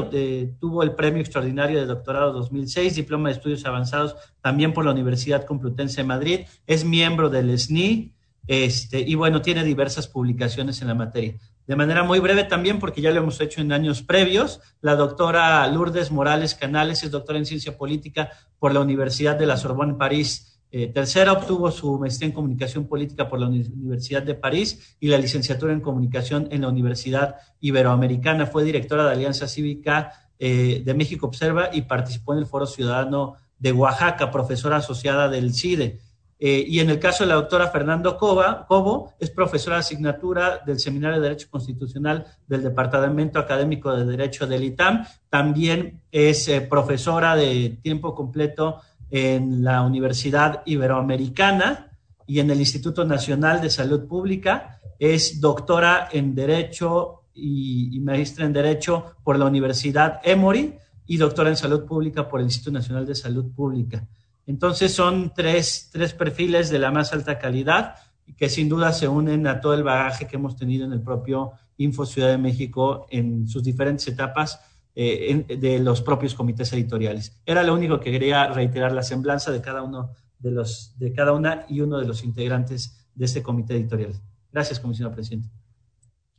tuvo 0.59 0.83
el 0.83 0.93
premio 0.93 1.21
extraordinario 1.21 1.79
de 1.79 1.87
doctorado 1.87 2.33
2006, 2.33 2.95
diploma 2.95 3.29
de 3.29 3.35
estudios 3.35 3.67
avanzados 3.67 4.17
también 4.41 4.73
por 4.73 4.85
la 4.85 4.93
Universidad 4.93 5.45
Complutense 5.45 6.01
de 6.01 6.07
Madrid, 6.07 6.41
es 6.67 6.85
miembro 6.87 7.29
del 7.29 7.59
SNI, 7.59 8.15
este, 8.47 9.01
y 9.01 9.15
bueno, 9.15 9.43
tiene 9.43 9.63
diversas 9.63 10.09
publicaciones 10.09 10.81
en 10.81 10.89
la 10.89 10.95
materia. 10.95 11.35
De 11.71 11.77
manera 11.77 12.03
muy 12.03 12.19
breve 12.19 12.43
también, 12.43 12.81
porque 12.81 13.01
ya 13.01 13.13
lo 13.13 13.21
hemos 13.21 13.41
hecho 13.41 13.61
en 13.61 13.71
años 13.71 14.03
previos, 14.03 14.59
la 14.81 14.97
doctora 14.97 15.65
Lourdes 15.69 16.11
Morales 16.11 16.57
Canales 16.57 17.05
es 17.05 17.13
doctora 17.13 17.39
en 17.39 17.47
ciencia 17.47 17.79
política 17.79 18.29
por 18.59 18.75
la 18.75 18.81
Universidad 18.81 19.37
de 19.37 19.47
la 19.47 19.57
Sorbonne 19.57 19.95
París 19.95 20.59
eh, 20.73 20.89
tercera 20.89 21.33
obtuvo 21.33 21.71
su 21.71 21.97
maestría 21.97 22.27
en 22.27 22.35
comunicación 22.35 22.89
política 22.89 23.29
por 23.29 23.39
la 23.39 23.47
Universidad 23.47 24.25
de 24.25 24.35
París 24.35 24.97
y 24.99 25.07
la 25.07 25.19
licenciatura 25.19 25.73
en 25.73 25.81
comunicación 25.81 26.49
en 26.51 26.63
la 26.63 26.69
Universidad 26.69 27.37
Iberoamericana. 27.61 28.47
Fue 28.47 28.65
directora 28.65 29.07
de 29.07 29.13
Alianza 29.13 29.47
Cívica 29.47 30.13
eh, 30.41 30.83
de 30.85 30.95
México 30.95 31.27
Observa 31.27 31.71
y 31.73 31.83
participó 31.83 32.33
en 32.33 32.41
el 32.41 32.47
Foro 32.47 32.67
Ciudadano 32.67 33.37
de 33.61 33.71
Oaxaca, 33.71 34.33
profesora 34.33 34.79
asociada 34.79 35.29
del 35.29 35.55
CIDE. 35.55 36.01
Eh, 36.43 36.65
y 36.67 36.81
en 36.81 36.89
el 36.89 36.99
caso 36.99 37.23
de 37.23 37.29
la 37.29 37.35
doctora 37.35 37.69
Fernando 37.69 38.17
Cobo, 38.17 39.13
es 39.21 39.31
profesora 39.31 39.77
de 39.77 39.81
asignatura 39.81 40.63
del 40.65 40.81
Seminario 40.81 41.21
de 41.21 41.29
Derecho 41.29 41.49
Constitucional 41.51 42.27
del 42.49 42.63
Departamento 42.63 43.39
Académico 43.39 43.95
de 43.95 44.07
Derecho 44.07 44.47
del 44.47 44.65
ITAM. 44.65 45.05
También 45.29 46.01
es 46.11 46.51
profesora 46.71 47.37
de 47.37 47.79
tiempo 47.83 48.15
completo 48.15 48.81
en 49.11 49.63
la 49.63 49.83
Universidad 49.83 50.63
Iberoamericana 50.65 51.91
y 52.27 52.41
en 52.41 52.51
el 52.51 52.61
Instituto 52.61 53.05
Nacional 53.05 53.61
de 53.61 53.71
Salud 53.71 54.07
Pública. 54.07 54.79
Es 54.99 55.41
doctora 55.41 56.09
en 56.13 56.35
Derecho 56.35 57.25
y, 57.35 57.99
maestra 58.01 58.45
en 58.45 58.53
Derecho 58.53 59.17
por 59.25 59.39
la 59.39 59.47
Universidad 59.47 60.21
Emory 60.23 60.75
y 61.07 61.17
doctora 61.17 61.51
en 61.51 61.57
Salud 61.57 61.85
Pública 61.85 62.29
por 62.29 62.41
el 62.41 62.47
Instituto 62.47 62.73
Nacional 62.73 63.05
de 63.05 63.15
Salud 63.15 63.53
Pública. 63.53 64.07
Entonces 64.51 64.93
son 64.93 65.33
tres, 65.33 65.91
tres 65.93 66.13
perfiles 66.13 66.71
de 66.71 66.81
la 66.81 66.91
más 66.91 67.13
alta 67.13 67.39
calidad 67.39 67.95
y 68.27 68.35
que 68.35 68.49
sin 68.49 68.69
duda 68.69 68.93
se 68.93 69.07
unen 69.07 69.47
a 69.47 69.61
todo 69.61 69.75
el 69.75 69.85
bagaje 69.85 70.27
que 70.27 70.35
hemos 70.35 70.57
tenido 70.57 70.85
en 70.85 70.93
el 70.93 71.01
propio 71.01 71.53
Info 71.77 72.05
Ciudad 72.05 72.31
de 72.31 72.37
México 72.37 73.07
en 73.11 73.47
sus 73.47 73.63
diferentes 73.63 74.09
etapas 74.09 74.61
eh, 74.97 75.45
de 75.57 75.79
los 75.79 76.03
propios 76.03 76.35
comités 76.35 76.73
editoriales. 76.73 77.41
Era 77.47 77.63
lo 77.63 77.73
único 77.75 78.01
que 78.01 78.11
quería 78.11 78.49
reiterar 78.49 78.91
la 78.91 79.05
semblanza 79.05 79.53
de 79.53 79.61
cada 79.61 79.85
uno 79.85 80.11
de 80.41 80.51
los, 80.51 80.99
de 80.99 81.13
cada 81.13 81.33
una 81.33 81.65
y 81.69 81.81
uno 81.81 82.01
de 82.01 82.07
los 82.07 82.25
integrantes 82.25 83.09
de 83.15 83.27
este 83.27 83.45
comité 83.45 83.77
editorial. 83.77 84.15
Gracias, 84.51 84.81
comisionado 84.81 85.15
presidente. 85.15 85.49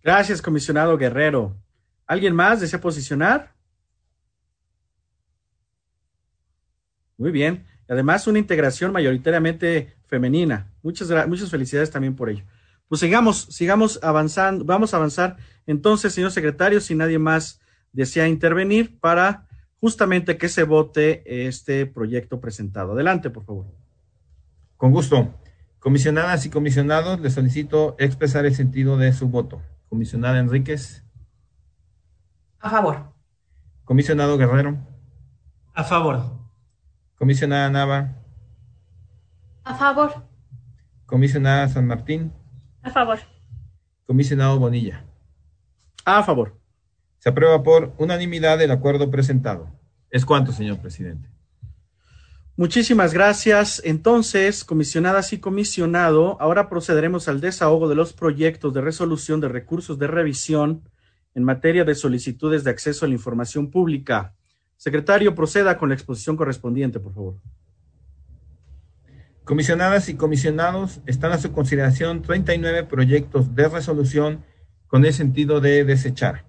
Gracias, 0.04 0.42
comisionado 0.42 0.98
Guerrero. 0.98 1.56
¿Alguien 2.06 2.36
más 2.36 2.60
desea 2.60 2.82
posicionar? 2.82 3.56
Muy 7.18 7.32
bien. 7.32 7.71
Además, 7.92 8.26
una 8.26 8.40
integración 8.40 8.94
mayoritariamente 8.94 9.94
femenina. 10.08 10.72
Muchas, 10.82 11.10
muchas 11.28 11.52
felicidades 11.52 11.92
también 11.92 12.16
por 12.16 12.30
ello. 12.30 12.46
Pues 12.88 13.02
sigamos, 13.02 13.48
sigamos 13.50 14.00
avanzando. 14.02 14.64
Vamos 14.64 14.94
a 14.94 14.98
avanzar. 14.98 15.36
Entonces, 15.68 16.14
señor 16.14 16.32
secretario, 16.32 16.80
si 16.80 16.96
nadie 16.96 17.20
más 17.20 17.60
desea 17.92 18.30
intervenir 18.30 18.98
para 19.02 19.46
justamente 19.82 20.38
que 20.38 20.48
se 20.48 20.64
vote 20.64 21.48
este 21.48 21.86
proyecto 21.86 22.40
presentado. 22.40 22.94
Adelante, 22.94 23.30
por 23.30 23.44
favor. 23.44 23.66
Con 24.78 24.94
gusto. 24.94 25.36
Comisionadas 25.80 26.46
y 26.46 26.50
comisionados, 26.50 27.20
les 27.20 27.34
solicito 27.34 27.98
expresar 28.00 28.46
el 28.46 28.56
sentido 28.56 28.96
de 28.96 29.12
su 29.12 29.28
voto. 29.28 29.62
Comisionada 29.90 30.40
Enríquez. 30.40 31.04
A 32.62 32.70
favor. 32.70 33.12
Comisionado 33.84 34.38
Guerrero. 34.38 34.78
A 35.74 35.84
favor. 35.84 36.41
Comisionada 37.22 37.70
Nava. 37.70 38.16
A 39.64 39.76
favor. 39.76 40.26
Comisionada 41.06 41.68
San 41.68 41.86
Martín. 41.86 42.34
A 42.82 42.90
favor. 42.90 43.20
Comisionado 44.08 44.58
Bonilla. 44.58 45.06
A 46.04 46.24
favor. 46.24 46.58
Se 47.20 47.30
aprueba 47.30 47.62
por 47.62 47.94
unanimidad 48.00 48.60
el 48.60 48.72
acuerdo 48.72 49.12
presentado. 49.12 49.70
¿Es 50.10 50.26
cuánto, 50.26 50.52
señor 50.52 50.80
presidente? 50.80 51.30
Muchísimas 52.58 53.14
gracias. 53.14 53.84
Entonces, 53.86 54.64
comisionadas 54.64 55.32
y 55.32 55.38
comisionado, 55.38 56.42
ahora 56.42 56.70
procederemos 56.70 57.28
al 57.28 57.40
desahogo 57.40 57.88
de 57.88 57.94
los 57.94 58.14
proyectos 58.14 58.74
de 58.74 58.82
resolución 58.82 59.40
de 59.42 59.48
recursos 59.48 60.00
de 60.00 60.08
revisión 60.08 60.90
en 61.36 61.44
materia 61.44 61.84
de 61.84 61.94
solicitudes 61.94 62.64
de 62.64 62.72
acceso 62.72 63.06
a 63.06 63.10
la 63.10 63.14
información 63.14 63.70
pública. 63.70 64.34
Secretario, 64.82 65.36
proceda 65.36 65.78
con 65.78 65.90
la 65.90 65.96
exposición 65.96 66.36
correspondiente, 66.36 67.00
por 67.00 67.14
favor. 67.14 67.36
Comisionadas 69.44 70.10
y 70.10 70.16
comisionados, 70.16 71.02
están 71.06 71.32
a 71.32 71.38
su 71.38 71.52
consideración 71.52 72.22
39 72.22 72.86
proyectos 72.86 73.54
de 73.54 73.68
resolución 73.68 74.44
con 74.88 75.06
el 75.06 75.14
sentido 75.14 75.62
de 75.62 75.84
desechar 75.84 76.46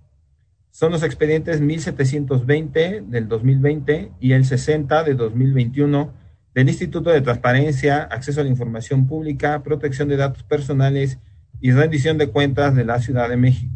son 0.72 0.90
los 0.90 1.02
expedientes 1.02 1.60
1720 1.60 3.04
del 3.06 3.28
2020 3.28 4.12
y 4.20 4.32
el 4.32 4.46
60 4.46 5.04
de 5.04 5.12
2021 5.12 6.14
del 6.54 6.68
Instituto 6.68 7.10
de 7.10 7.20
Transparencia, 7.20 8.04
Acceso 8.04 8.40
a 8.40 8.44
la 8.44 8.48
Información 8.48 9.06
Pública, 9.06 9.62
Protección 9.62 10.08
de 10.08 10.16
Datos 10.16 10.44
Personales 10.44 11.18
y 11.60 11.72
Rendición 11.72 12.16
de 12.16 12.28
Cuentas 12.28 12.74
de 12.74 12.86
la 12.86 13.00
Ciudad 13.00 13.28
de 13.28 13.36
México. 13.36 13.74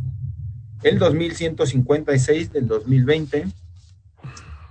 El 0.83 0.99
2156 0.99 2.53
del 2.55 2.67
2020, 2.67 3.45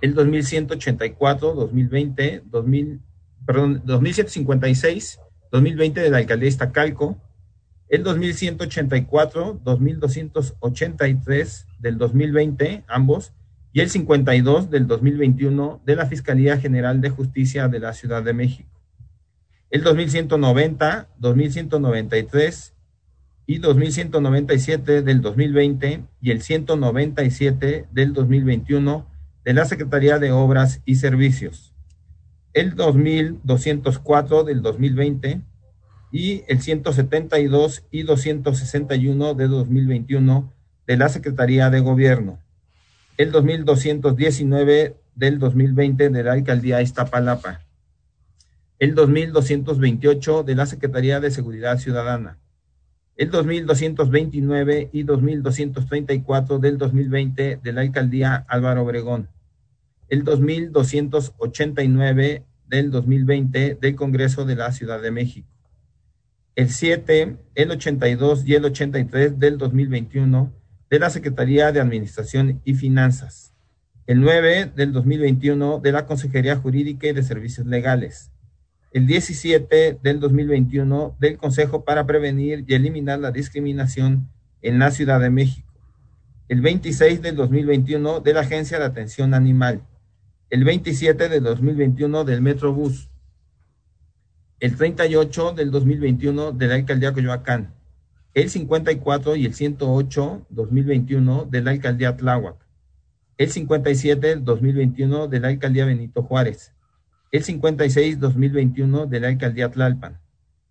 el 0.00 0.14
2184, 0.14 1.54
2020, 1.54 2.42
2000, 2.46 3.00
perdón, 3.46 3.82
2156, 3.84 5.20
2020 5.52 6.00
de 6.00 6.10
la 6.10 6.18
Alcaldía 6.18 6.48
Iztacalco, 6.48 7.20
el 7.88 8.02
2184, 8.02 9.60
2283 9.64 11.66
del 11.78 11.98
2020, 11.98 12.84
ambos, 12.88 13.32
y 13.72 13.80
el 13.80 13.90
52 13.90 14.70
del 14.70 14.86
2021 14.86 15.82
de 15.84 15.96
la 15.96 16.06
Fiscalía 16.06 16.58
General 16.58 17.00
de 17.00 17.10
Justicia 17.10 17.68
de 17.68 17.78
la 17.78 17.92
Ciudad 17.92 18.22
de 18.22 18.32
México. 18.32 18.70
El 19.70 19.82
2190, 19.82 21.08
2193 21.18 22.74
y 23.46 23.58
2197 23.58 25.02
del 25.02 25.20
2020 25.20 26.04
y 26.22 26.30
el 26.30 26.40
197 26.40 27.86
del 27.92 28.12
2021 28.12 29.06
de 29.46 29.54
la 29.54 29.64
Secretaría 29.64 30.18
de 30.18 30.32
Obras 30.32 30.82
y 30.84 30.96
Servicios. 30.96 31.72
El 32.52 32.74
2204 32.74 34.42
del 34.42 34.60
2020 34.60 35.40
y 36.10 36.42
el 36.48 36.60
172 36.60 37.84
y 37.92 38.02
261 38.02 39.34
de 39.34 39.46
2021 39.46 40.52
de 40.88 40.96
la 40.96 41.08
Secretaría 41.08 41.70
de 41.70 41.78
Gobierno, 41.78 42.40
el 43.18 43.30
2219 43.30 44.96
del 45.14 45.38
2020 45.38 46.08
de 46.08 46.24
la 46.24 46.32
Alcaldía 46.32 46.82
Iztapalapa, 46.82 47.60
el 48.80 48.96
2228 48.96 50.42
de 50.42 50.54
la 50.56 50.66
Secretaría 50.66 51.20
de 51.20 51.30
Seguridad 51.30 51.78
Ciudadana, 51.78 52.40
el 53.14 53.30
2229 53.30 54.90
y 54.92 55.04
2234 55.04 56.58
del 56.58 56.78
2020 56.78 57.60
de 57.62 57.72
la 57.72 57.82
Alcaldía 57.82 58.44
Álvaro 58.48 58.82
Obregón, 58.82 59.28
el 60.08 60.24
2289 60.24 62.44
del 62.68 62.90
2020 62.90 63.78
del 63.80 63.96
Congreso 63.96 64.44
de 64.44 64.56
la 64.56 64.72
Ciudad 64.72 65.00
de 65.02 65.10
México, 65.10 65.48
el 66.54 66.68
7, 66.70 67.36
el 67.54 67.70
82 67.70 68.46
y 68.46 68.54
el 68.54 68.64
83 68.64 69.38
del 69.38 69.58
2021 69.58 70.52
de 70.88 70.98
la 70.98 71.10
Secretaría 71.10 71.70
de 71.72 71.80
Administración 71.80 72.62
y 72.64 72.72
Finanzas, 72.74 73.52
el 74.06 74.20
9 74.20 74.72
del 74.74 74.92
2021 74.92 75.80
de 75.80 75.92
la 75.92 76.06
Consejería 76.06 76.56
Jurídica 76.56 77.08
y 77.08 77.12
de 77.12 77.24
Servicios 77.24 77.66
Legales, 77.66 78.30
el 78.92 79.06
17 79.06 79.98
del 80.02 80.20
2021 80.20 81.16
del 81.18 81.36
Consejo 81.36 81.84
para 81.84 82.06
Prevenir 82.06 82.64
y 82.66 82.74
Eliminar 82.74 83.18
la 83.18 83.32
Discriminación 83.32 84.30
en 84.62 84.78
la 84.78 84.92
Ciudad 84.92 85.20
de 85.20 85.30
México, 85.30 85.66
el 86.48 86.60
26 86.60 87.20
del 87.20 87.34
2021 87.34 88.20
de 88.20 88.32
la 88.32 88.40
Agencia 88.40 88.78
de 88.78 88.84
Atención 88.84 89.34
Animal, 89.34 89.82
el 90.48 90.62
27 90.62 91.28
del 91.28 91.42
2021 91.42 92.24
del 92.24 92.40
Metrobús, 92.40 93.10
el 94.60 94.76
38 94.76 95.52
del 95.52 95.72
2021 95.72 96.52
de 96.52 96.66
la 96.68 96.76
Alcaldía 96.76 97.12
Coyoacán, 97.12 97.74
el 98.32 98.48
54 98.48 99.34
y 99.34 99.46
el 99.46 99.54
108 99.54 100.46
2021 100.48 101.46
de 101.46 101.62
la 101.62 101.72
Alcaldía 101.72 102.16
Tláhuac, 102.16 102.56
el 103.38 103.50
57 103.50 104.36
2021 104.36 105.26
de 105.26 105.40
la 105.40 105.48
Alcaldía 105.48 105.84
Benito 105.84 106.22
Juárez, 106.22 106.72
el 107.32 107.42
56 107.42 108.20
2021 108.20 109.06
de 109.06 109.20
la 109.20 109.28
Alcaldía 109.28 109.72
Tlalpan, 109.72 110.20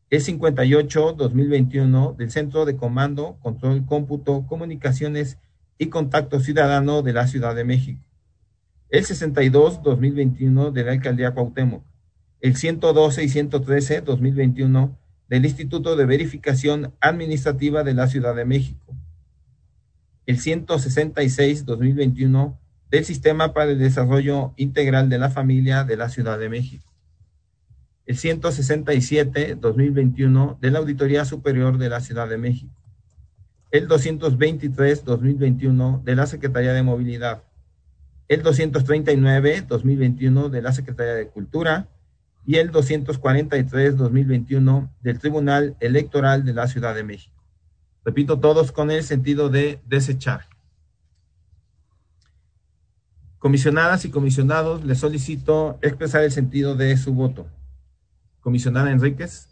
el 0.10 0.22
58 0.22 1.13
2021 1.17 2.15
del 2.17 2.32
Centro 2.32 2.63
de 2.63 2.77
Comando, 2.77 3.38
Control, 3.41 3.86
Cómputo, 3.86 4.46
Comunicaciones 4.48 5.38
y 5.77 5.88
Contacto 5.88 6.39
Ciudadano 6.39 7.01
de 7.01 7.12
la 7.12 7.27
Ciudad 7.27 7.55
de 7.55 7.65
México, 7.65 8.01
el 8.89 9.06
62 9.06 9.84
2021 9.84 10.72
de 10.72 10.84
la 10.84 10.92
Alcaldía 10.92 11.32
Cuauhtémoc, 11.32 11.84
el 12.42 12.56
112 12.56 13.24
y 13.24 13.30
113 13.30 14.01
2021 14.01 14.98
del 15.27 15.46
Instituto 15.46 15.96
de 15.96 16.06
Verificación 16.06 16.94
Administrativa 17.00 17.84
de 17.84 17.94
la 17.94 18.08
Ciudad 18.08 18.36
de 18.36 18.46
México, 18.46 18.96
el 20.25 20.39
166-2021 20.39 22.58
del 22.89 23.06
Sistema 23.06 23.54
para 23.54 23.70
el 23.72 23.80
Desarrollo 23.80 24.54
Integral 24.58 25.08
de 25.10 25.18
la 25.18 25.30
Familia 25.30 25.84
de 25.84 25.98
la 25.98 26.08
Ciudad 26.10 26.38
de 26.39 26.48
México. 26.50 26.86
El 28.06 28.18
167-2021 28.18 30.60
de 30.60 30.72
la 30.72 30.80
Auditoría 30.80 31.25
Superior 31.25 31.80
de 31.80 31.89
la 31.89 32.00
Ciudad 32.01 32.30
de 32.30 32.38
México. 32.38 32.72
El 33.72 33.88
223-2021 33.88 36.04
de 36.04 36.15
la 36.15 36.27
Secretaría 36.27 36.74
de 36.74 36.84
Movilidad. 36.84 37.42
El 38.27 38.44
239-2021 38.44 40.50
de 40.50 40.62
la 40.62 40.72
Secretaría 40.72 41.13
de 41.13 41.29
Cultura. 41.29 41.88
Y 42.48 42.58
el 42.58 42.72
243-2021 42.72 44.91
del 45.01 45.20
Tribunal 45.20 45.75
Electoral 45.79 46.46
de 46.46 46.53
la 46.53 46.67
Ciudad 46.67 46.94
de 46.94 47.03
México. 47.03 47.34
Repito, 48.03 48.39
todos 48.39 48.72
con 48.72 48.91
el 48.91 49.03
sentido 49.03 49.50
de 49.50 49.82
desechar. 49.88 50.46
Comisionadas 53.39 54.05
y 54.05 54.12
comisionados, 54.12 54.84
les 54.84 55.00
solicito 55.00 55.79
expresar 55.82 56.24
el 56.24 56.32
sentido 56.32 56.75
de 56.75 56.96
su 56.98 57.15
voto. 57.15 57.48
Comisionada 58.41 58.91
Enríquez. 58.91 59.50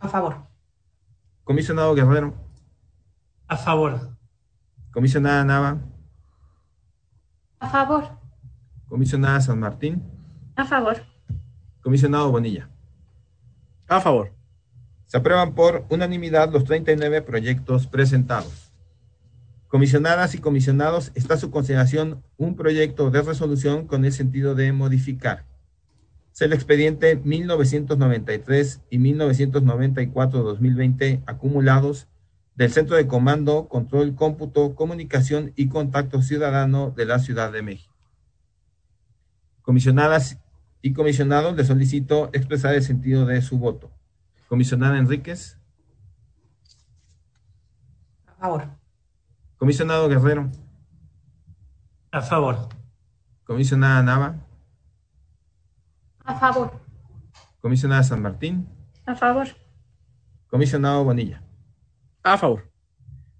A 0.00 0.08
favor. 0.08 0.48
Comisionado 1.44 1.94
Guerrero. 1.94 2.34
A 3.46 3.56
favor. 3.56 4.16
Comisionada 4.90 5.44
Nava. 5.44 5.91
A 7.62 7.68
favor. 7.68 8.18
Comisionada 8.88 9.40
San 9.40 9.60
Martín. 9.60 10.02
A 10.56 10.64
favor. 10.64 10.96
Comisionado 11.80 12.32
Bonilla. 12.32 12.68
A 13.86 14.00
favor. 14.00 14.32
Se 15.06 15.18
aprueban 15.18 15.54
por 15.54 15.86
unanimidad 15.88 16.52
los 16.52 16.64
39 16.64 17.22
proyectos 17.22 17.86
presentados. 17.86 18.72
Comisionadas 19.68 20.34
y 20.34 20.38
comisionados, 20.38 21.12
está 21.14 21.34
a 21.34 21.38
su 21.38 21.52
consideración 21.52 22.24
un 22.36 22.56
proyecto 22.56 23.12
de 23.12 23.22
resolución 23.22 23.86
con 23.86 24.04
el 24.04 24.12
sentido 24.12 24.56
de 24.56 24.72
modificar. 24.72 25.44
Es 26.34 26.40
el 26.40 26.52
expediente 26.52 27.14
1993 27.14 28.80
y 28.90 28.98
1994-2020 28.98 31.22
acumulados 31.26 32.08
del 32.54 32.70
Centro 32.70 32.96
de 32.96 33.06
Comando, 33.06 33.68
Control, 33.68 34.14
Cómputo, 34.14 34.74
Comunicación 34.74 35.52
y 35.56 35.68
Contacto 35.68 36.22
Ciudadano 36.22 36.90
de 36.90 37.06
la 37.06 37.18
Ciudad 37.18 37.50
de 37.52 37.62
México. 37.62 37.94
Comisionadas 39.62 40.38
y 40.82 40.92
comisionados, 40.92 41.56
les 41.56 41.68
solicito 41.68 42.30
expresar 42.32 42.74
el 42.74 42.82
sentido 42.82 43.24
de 43.24 43.40
su 43.40 43.58
voto. 43.58 43.90
Comisionada 44.48 44.98
Enríquez. 44.98 45.58
A 48.26 48.34
favor. 48.34 48.68
Comisionado 49.56 50.08
Guerrero. 50.08 50.50
A 52.10 52.20
favor. 52.20 52.68
Comisionada 53.44 54.02
Nava. 54.02 54.34
A 56.24 56.34
favor. 56.34 56.80
Comisionada 57.60 58.02
San 58.02 58.20
Martín. 58.20 58.68
A 59.06 59.14
favor. 59.14 59.46
Comisionado 60.48 61.04
Bonilla. 61.04 61.42
A 62.22 62.38
favor. 62.38 62.70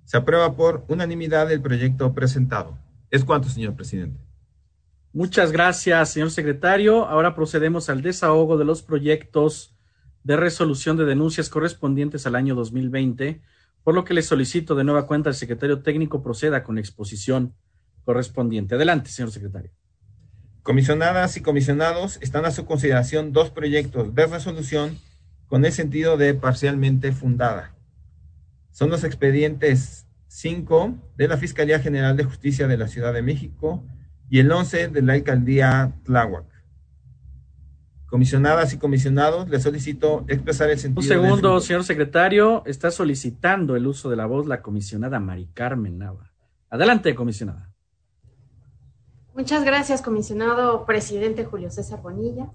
Se 0.05 0.17
aprueba 0.17 0.57
por 0.57 0.85
unanimidad 0.89 1.51
el 1.53 1.63
proyecto 1.63 2.13
presentado. 2.13 2.79
¿Es 3.11 3.25
cuánto, 3.25 3.49
señor 3.49 3.75
presidente? 3.75 4.21
Muchas 5.13 5.53
gracias, 5.53 6.11
señor 6.11 6.31
secretario. 6.31 7.05
Ahora 7.07 7.35
procedemos 7.35 7.89
al 7.91 8.03
desahogo 8.03 8.57
de 8.57 8.65
los 8.65 8.83
proyectos 8.83 9.77
de 10.25 10.37
resolución 10.37 10.97
de 10.97 11.05
denuncias 11.05 11.49
correspondientes 11.49 12.27
al 12.27 12.35
año 12.35 12.55
2020, 12.55 13.43
por 13.85 13.95
lo 13.95 14.05
que 14.05 14.15
le 14.15 14.23
solicito 14.23 14.75
de 14.75 14.85
nueva 14.85 15.07
cuenta 15.07 15.29
al 15.29 15.35
secretario 15.35 15.83
técnico 15.83 16.23
proceda 16.23 16.63
con 16.63 16.79
exposición 16.79 17.55
correspondiente. 18.05 18.75
Adelante, 18.75 19.11
señor 19.11 19.33
secretario. 19.33 19.71
Comisionadas 20.63 21.37
y 21.37 21.43
comisionados, 21.43 22.19
están 22.23 22.45
a 22.45 22.51
su 22.53 22.65
consideración 22.65 23.33
dos 23.33 23.51
proyectos 23.51 24.15
de 24.15 24.27
resolución 24.27 24.99
con 25.49 25.65
el 25.65 25.73
sentido 25.73 26.17
de 26.17 26.35
parcialmente 26.35 27.13
fundada. 27.13 27.75
Son 28.73 28.91
los 28.91 29.05
expedientes 29.05 30.07
5 30.29 30.95
de 31.17 31.29
la 31.29 31.37
Fiscalía 31.37 31.79
General 31.79 32.17
de 32.17 32.25
Justicia 32.25 32.67
de 32.67 32.79
la 32.79 32.89
Ciudad 32.89 33.13
de 33.13 33.23
México 33.23 33.85
y 34.31 34.39
el 34.39 34.51
11 34.51 34.89
de 34.89 35.03
la 35.03 35.13
Alcaldía 35.13 35.93
Tláhuac. 36.05 36.47
Comisionadas 38.07 38.73
y 38.73 38.79
comisionados, 38.79 39.49
les 39.49 39.63
solicito 39.63 40.25
expresar 40.29 40.71
el 40.71 40.79
sentido. 40.79 41.01
Un 41.01 41.25
segundo, 41.25 41.61
señor 41.61 41.85
secretario, 41.85 42.63
está 42.67 42.91
solicitando 42.91 43.77
el 43.77 43.87
uso 43.87 44.11
de 44.11 44.17
la 44.17 44.27
voz 44.27 44.47
la 44.47 44.63
comisionada 44.63 45.21
Mari 45.21 45.49
Carmen 45.53 45.99
Nava. 45.99 46.33
Adelante, 46.71 47.15
comisionada. 47.15 47.71
Muchas 49.35 49.65
gracias, 49.65 50.03
comisionado 50.03 50.85
presidente 50.87 51.45
Julio 51.45 51.71
César 51.71 52.01
Bonilla. 52.03 52.51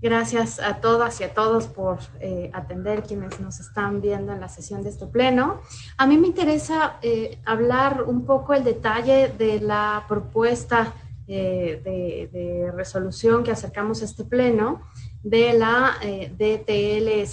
Gracias 0.00 0.60
a 0.60 0.76
todas 0.76 1.20
y 1.20 1.24
a 1.24 1.34
todos 1.34 1.66
por 1.66 1.98
eh, 2.20 2.52
atender 2.54 3.02
quienes 3.02 3.40
nos 3.40 3.58
están 3.58 4.00
viendo 4.00 4.32
en 4.32 4.40
la 4.40 4.48
sesión 4.48 4.84
de 4.84 4.90
este 4.90 5.06
pleno. 5.06 5.60
A 5.96 6.06
mí 6.06 6.16
me 6.18 6.28
interesa 6.28 6.98
eh, 7.02 7.40
hablar 7.44 8.04
un 8.04 8.24
poco 8.24 8.54
el 8.54 8.62
detalle 8.62 9.34
de 9.36 9.60
la 9.60 10.04
propuesta 10.06 10.94
eh, 11.26 11.80
de, 11.84 12.70
resolución 12.76 13.42
que 13.42 13.50
acercamos 13.50 14.00
a 14.02 14.04
este 14.04 14.24
pleno 14.24 14.82
de 15.24 15.54
la 15.54 15.96
DTL 16.00 17.26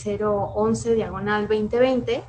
011 0.55 0.95
diagonal 0.95 1.47
2020. 1.47 2.23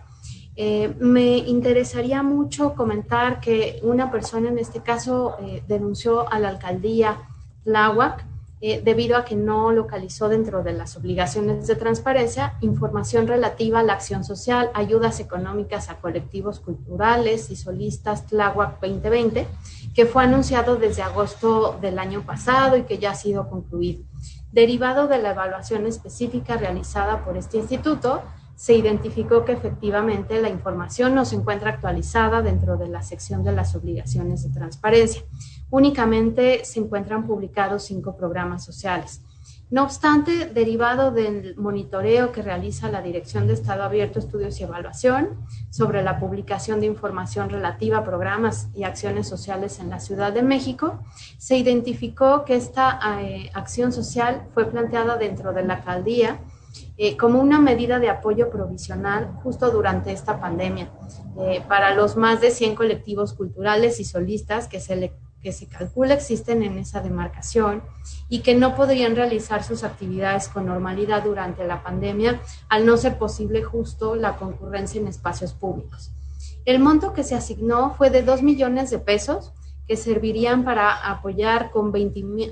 Eh, 0.55 0.95
me 1.01 1.39
interesaría 1.39 2.23
mucho 2.23 2.75
comentar 2.75 3.41
que 3.41 3.81
una 3.83 4.11
persona 4.11 4.51
en 4.51 4.59
este 4.59 4.83
caso 4.83 5.39
denunció 5.67 6.31
a 6.31 6.39
la 6.39 6.51
alcaldía 6.51 7.17
Tláhuac 7.65 8.36
eh, 8.63 8.81
debido 8.83 9.19
a 9.19 9.25
que 9.27 9.37
no 9.37 9.71
localizó 9.71 10.31
dentro 10.31 10.63
de 10.63 10.73
las 10.73 10.97
obligaciones 10.97 11.67
de 11.67 11.77
transparencia 11.77 12.55
información 12.63 13.27
relativa 13.27 13.81
a 13.81 13.83
la 13.83 13.93
acción 13.93 14.25
social, 14.25 14.71
ayudas 14.73 15.21
económicas 15.21 15.91
a 15.91 15.97
colectivos 15.97 16.61
culturales 16.61 17.51
y 17.51 17.57
solistas 17.57 18.27
Tláhuac 18.27 18.81
2020, 18.81 19.47
que 19.95 20.07
fue 20.07 20.25
anunciado 20.25 20.77
desde 20.77 21.03
agosto 21.03 21.79
del 21.83 21.99
año 21.99 22.23
pasado 22.23 22.79
y 22.79 22.85
que 22.85 22.97
ya 22.97 23.11
ha 23.11 23.15
sido 23.15 23.51
concluido. 23.51 24.05
Derivado 24.53 25.07
de 25.07 25.19
la 25.19 25.33
evaluación 25.33 25.87
específica 25.87 26.57
realizada 26.57 27.27
por 27.27 27.37
este 27.37 27.59
instituto, 27.59 28.23
se 28.57 28.73
identificó 28.73 29.45
que 29.45 29.53
efectivamente 29.53 30.41
la 30.41 30.49
información 30.49 31.15
no 31.15 31.27
se 31.27 31.37
encuentra 31.37 31.73
actualizada 31.73 32.41
dentro 32.41 32.79
de 32.79 32.89
la 32.89 33.03
sección 33.03 33.45
de 33.45 33.53
las 33.53 33.75
obligaciones 33.75 34.43
de 34.43 34.49
transparencia. 34.49 35.23
Únicamente 35.71 36.65
se 36.65 36.81
encuentran 36.81 37.27
publicados 37.27 37.85
cinco 37.85 38.17
programas 38.17 38.65
sociales. 38.65 39.23
No 39.69 39.83
obstante, 39.83 40.47
derivado 40.47 41.11
del 41.11 41.57
monitoreo 41.57 42.31
que 42.31 42.41
realiza 42.41 42.89
la 42.89 43.03
Dirección 43.03 43.49
de 43.49 43.55
Estado 43.55 43.83
Abierto, 43.83 44.21
Estudios 44.21 44.61
y 44.61 44.63
Evaluación 44.63 45.45
sobre 45.71 46.05
la 46.05 46.21
publicación 46.21 46.79
de 46.79 46.87
información 46.87 47.51
relativa 47.51 47.99
a 47.99 48.05
programas 48.05 48.69
y 48.77 48.85
acciones 48.85 49.27
sociales 49.29 49.81
en 49.81 49.91
la 49.91 49.99
Ciudad 49.99 50.33
de 50.33 50.45
México, 50.45 51.01
se 51.37 51.57
identificó 51.57 52.45
que 52.45 52.55
esta 52.55 53.01
eh, 53.21 53.51
acción 53.55 53.93
social 53.93 54.47
fue 54.55 54.67
planteada 54.67 55.17
dentro 55.17 55.53
de 55.53 55.65
la 55.65 55.75
alcaldía 55.75 56.39
eh, 56.97 57.17
como 57.17 57.41
una 57.41 57.61
medida 57.61 57.99
de 57.99 58.09
apoyo 58.09 58.51
provisional 58.51 59.33
justo 59.43 59.71
durante 59.71 60.13
esta 60.13 60.41
pandemia 60.41 60.91
eh, 61.41 61.63
para 61.67 61.95
los 61.95 62.17
más 62.17 62.41
de 62.41 62.53
100 62.53 62.77
colectivos 62.77 63.35
culturales 63.35 63.99
y 63.99 64.05
solistas 64.05 64.69
que 64.69 64.79
se 64.79 64.95
le 64.95 65.13
que 65.47 65.53
se 65.53 65.69
calcula 65.69 66.15
existen 66.15 66.65
en 66.65 66.77
esa 66.77 67.01
demarcación 67.01 67.81
y 68.29 68.41
que 68.41 68.57
no 68.57 68.75
podrían 68.75 69.15
realizar 69.15 69.63
sus 69.63 69.85
actividades 69.85 70.49
con 70.49 70.67
normalidad 70.67 71.23
durante 71.23 71.65
la 71.65 71.85
pandemia 71.85 72.41
al 72.69 72.85
no 72.85 72.97
ser 72.97 73.17
posible 73.17 73.63
justo 73.63 74.17
la 74.17 74.39
concurrencia 74.39 75.01
en 75.01 75.07
espacios 75.07 75.53
públicos. 75.53 76.11
El 76.65 76.81
monto 76.81 77.13
que 77.13 77.23
se 77.23 77.37
asignó 77.37 77.95
fue 77.95 78.11
de 78.11 78.23
2 78.25 78.43
millones 78.43 78.91
de 78.91 78.99
pesos 78.99 79.53
que 79.87 79.97
servirían 79.97 80.65
para 80.65 81.13
apoyar 81.13 81.71
con 81.71 81.93
20 81.93 82.25
mil 82.25 82.51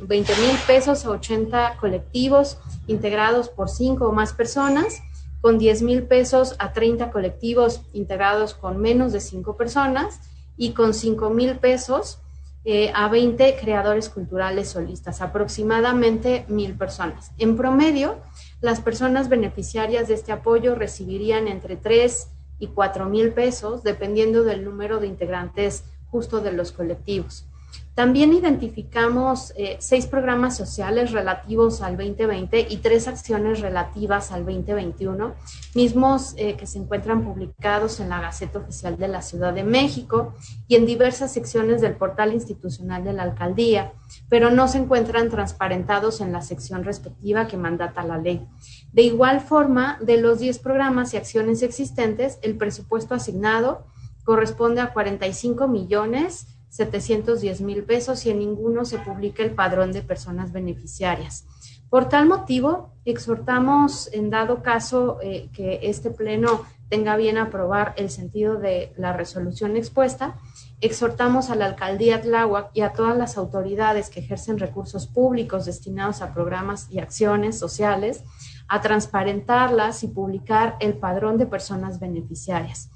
pesos 0.65 1.05
a 1.05 1.11
80 1.11 1.79
colectivos 1.81 2.59
integrados 2.87 3.49
por 3.49 3.71
5 3.71 4.07
o 4.07 4.13
más 4.13 4.35
personas, 4.35 5.03
con 5.41 5.59
10 5.59 5.83
mil 5.83 6.05
pesos 6.05 6.55
a 6.61 6.73
30 6.73 7.11
colectivos 7.11 7.81
integrados 7.93 8.55
con 8.55 8.81
menos 8.81 9.11
de 9.11 9.19
5 9.19 9.57
personas 9.57 10.21
y 10.57 10.75
con 10.75 10.95
5 10.95 11.31
mil 11.31 11.59
pesos 11.59 12.21
eh, 12.67 12.91
a 12.95 13.09
20 13.09 13.57
creadores 13.61 14.09
culturales 14.09 14.69
solistas, 14.69 15.21
aproximadamente 15.21 16.47
mil 16.49 16.75
personas. 16.75 17.33
En 17.37 17.57
promedio, 17.57 18.17
las 18.63 18.81
personas 18.81 19.29
beneficiarias 19.29 20.09
de 20.09 20.15
este 20.15 20.33
apoyo 20.33 20.75
recibirían 20.75 21.47
entre 21.47 21.77
3 21.77 22.29
y 22.59 22.69
4 22.69 23.07
mil 23.07 23.33
pesos, 23.33 23.83
dependiendo 23.83 24.45
del 24.45 24.65
número 24.65 24.99
de 24.99 25.09
integrantes 25.09 25.85
justo 26.07 26.41
de 26.41 26.53
los 26.53 26.73
colectivos. 26.73 27.47
También 27.95 28.33
identificamos 28.33 29.53
eh, 29.57 29.77
seis 29.79 30.07
programas 30.07 30.57
sociales 30.57 31.13
relativos 31.13 31.81
al 31.81 31.97
2020 31.97 32.67
y 32.69 32.79
tres 32.79 33.07
acciones 33.07 33.61
relativas 33.61 34.33
al 34.33 34.45
2021, 34.45 35.33
mismos 35.75 36.35
eh, 36.37 36.57
que 36.57 36.67
se 36.67 36.79
encuentran 36.79 37.23
publicados 37.23 38.01
en 38.01 38.09
la 38.09 38.21
Gaceta 38.21 38.59
Oficial 38.59 38.99
de 38.99 39.07
la 39.07 39.23
Ciudad 39.23 39.55
de 39.55 39.63
México 39.63 40.35
y 40.67 40.75
en 40.75 40.87
diversas 40.87 41.33
secciones 41.33 41.81
del 41.81 41.95
portal 41.95 42.33
institucional 42.33 43.05
de 43.05 43.13
la 43.13 43.23
alcaldía, 43.23 43.93
pero 44.29 44.51
no 44.51 44.67
se 44.67 44.79
encuentran 44.79 45.31
transparentados 45.31 46.21
en 46.21 46.33
la 46.33 46.43
sección 46.43 46.83
respectiva 46.83 47.47
que 47.47 47.57
mandata 47.57 48.03
la 48.03 48.19
ley. 48.19 48.45
De 48.93 49.03
igual 49.03 49.41
forma, 49.41 49.99
de 50.01 50.17
los 50.17 50.41
10 50.41 50.59
programas 50.59 51.15
y 51.15 51.17
acciones 51.17 51.63
existentes, 51.63 52.41
el 52.43 52.57
presupuesto 52.57 53.15
asignado 53.15 53.87
corresponde 54.25 54.81
a 54.81 54.93
45 54.93 55.69
millones 55.69 56.49
710 56.75 57.61
mil 57.61 57.85
pesos 57.85 58.27
y 58.27 58.31
en 58.31 58.41
ninguno 58.41 58.85
se 58.85 58.99
publica 58.99 59.45
el 59.45 59.53
padrón 59.53 59.93
de 59.93 60.03
personas 60.03 60.51
beneficiarias. 60.51 61.47
Por 61.89 62.09
tal 62.09 62.27
motivo, 62.27 62.91
exhortamos, 63.05 64.13
en 64.13 64.29
dado 64.29 64.61
caso 64.61 65.19
eh, 65.23 65.51
que 65.53 65.79
este 65.85 66.11
Pleno 66.11 66.63
tenga 66.89 67.17
bien 67.17 67.39
aprobar 67.39 67.95
el 67.97 68.11
sentido 68.11 68.57
de 68.57 68.93
la 68.97 69.13
resolución 69.13 69.77
expuesta, 69.77 70.37
exhortamos 70.81 71.49
a 71.49 71.55
la 71.55 71.67
alcaldía 71.67 72.21
Tláhuac 72.21 72.71
y 72.75 72.81
a 72.81 72.93
todas 72.93 73.17
las 73.17 73.39
autoridades 73.39 74.11
que 74.11 74.19
ejercen 74.19 74.59
recursos 74.59 75.07
públicos 75.07 75.67
destinados 75.67 76.23
a 76.23 76.35
programas 76.35 76.89
y 76.91 76.99
acciones 76.99 77.57
sociales 77.57 78.25
a 78.67 78.81
transparentarlas 78.81 80.03
y 80.03 80.09
publicar 80.09 80.77
el 80.81 80.95
padrón 80.95 81.39
de 81.39 81.47
personas 81.47 82.01
beneficiarias. 82.01 82.91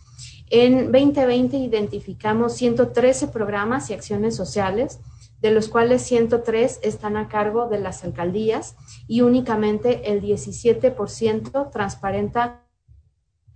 En 0.51 0.91
2020 0.91 1.57
identificamos 1.57 2.55
113 2.55 3.29
programas 3.29 3.91
y 3.91 3.95
acciones 3.95 4.35
sociales, 4.35 5.01
de 5.41 5.51
los 5.51 5.69
cuales 5.69 6.03
103 6.03 6.81
están 6.83 7.17
a 7.17 7.29
cargo 7.29 7.69
de 7.69 7.79
las 7.79 8.05
alcaldías 8.05 8.77
y 9.07 9.21
únicamente 9.21 10.11
el 10.11 10.21
17% 10.23 11.71
transparenta 11.71 12.65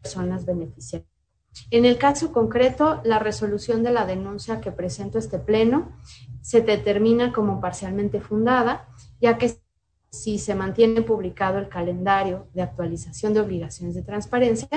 personas 0.00 0.44
beneficiarias. 0.44 1.10
En 1.70 1.84
el 1.84 1.98
caso 1.98 2.32
concreto, 2.32 3.00
la 3.04 3.18
resolución 3.18 3.82
de 3.82 3.92
la 3.92 4.06
denuncia 4.06 4.60
que 4.60 4.72
presento 4.72 5.18
este 5.18 5.38
pleno 5.38 5.92
se 6.40 6.60
determina 6.60 7.32
como 7.32 7.60
parcialmente 7.60 8.20
fundada, 8.20 8.88
ya 9.20 9.38
que 9.38 9.58
si 10.10 10.38
se 10.38 10.54
mantiene 10.54 11.02
publicado 11.02 11.58
el 11.58 11.68
calendario 11.68 12.46
de 12.54 12.62
actualización 12.62 13.32
de 13.34 13.40
obligaciones 13.40 13.94
de 13.94 14.02
transparencia, 14.02 14.68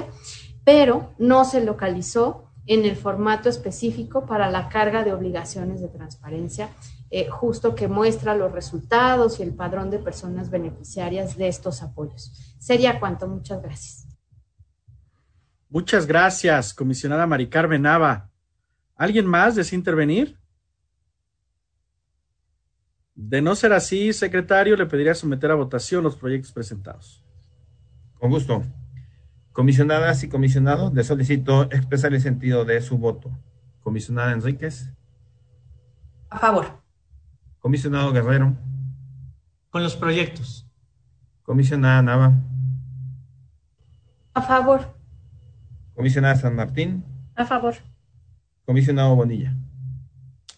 pero 0.66 1.14
no 1.18 1.46
se 1.46 1.64
localizó 1.64 2.52
en 2.66 2.84
el 2.84 2.96
formato 2.96 3.48
específico 3.48 4.26
para 4.26 4.50
la 4.50 4.68
carga 4.70 5.04
de 5.04 5.14
obligaciones 5.14 5.80
de 5.80 5.88
transparencia, 5.88 6.70
eh, 7.12 7.30
justo 7.30 7.76
que 7.76 7.88
muestra 7.88 8.36
los 8.36 8.52
resultados 8.52 9.40
y 9.40 9.44
el 9.44 9.54
padrón 9.54 9.92
de 9.92 10.00
personas 10.00 10.50
beneficiarias 10.50 11.38
de 11.38 11.48
estos 11.48 11.84
apoyos. 11.84 12.56
Sería 12.60 13.00
cuanto. 13.00 13.28
Muchas 13.28 13.62
gracias. 13.62 14.08
Muchas 15.70 16.08
gracias, 16.08 16.74
comisionada 16.74 17.28
Mari 17.28 17.48
Carmen 17.48 17.84
Nava. 17.84 18.32
¿Alguien 18.96 19.26
más 19.26 19.56
desea 19.56 19.78
intervenir? 19.78 20.40
De 23.14 23.42
no 23.42 23.56
ser 23.56 23.74
así, 23.74 24.14
secretario, 24.14 24.76
le 24.76 24.86
pediría 24.86 25.14
someter 25.14 25.52
a 25.52 25.56
votación 25.56 26.04
los 26.04 26.16
proyectos 26.16 26.52
presentados. 26.52 27.24
Con 28.16 28.32
gusto. 28.32 28.64
Comisionadas 29.56 30.22
y 30.22 30.28
comisionados, 30.28 30.94
le 30.94 31.02
solicito 31.06 31.64
expresar 31.72 32.14
el 32.14 32.20
sentido 32.20 32.66
de 32.66 32.82
su 32.82 32.98
voto. 32.98 33.32
Comisionada 33.80 34.34
Enríquez. 34.34 34.92
A 36.30 36.38
favor. 36.40 36.82
Comisionado 37.60 38.12
Guerrero. 38.12 38.58
Con 39.70 39.82
los 39.82 39.96
proyectos. 39.96 40.68
Comisionada 41.44 42.02
Nava. 42.02 42.34
A 44.34 44.42
favor. 44.42 44.94
Comisionada 45.94 46.36
San 46.36 46.54
Martín. 46.54 47.06
A 47.38 47.46
favor. 47.46 47.76
Comisionado 48.66 49.16
Bonilla. 49.16 49.56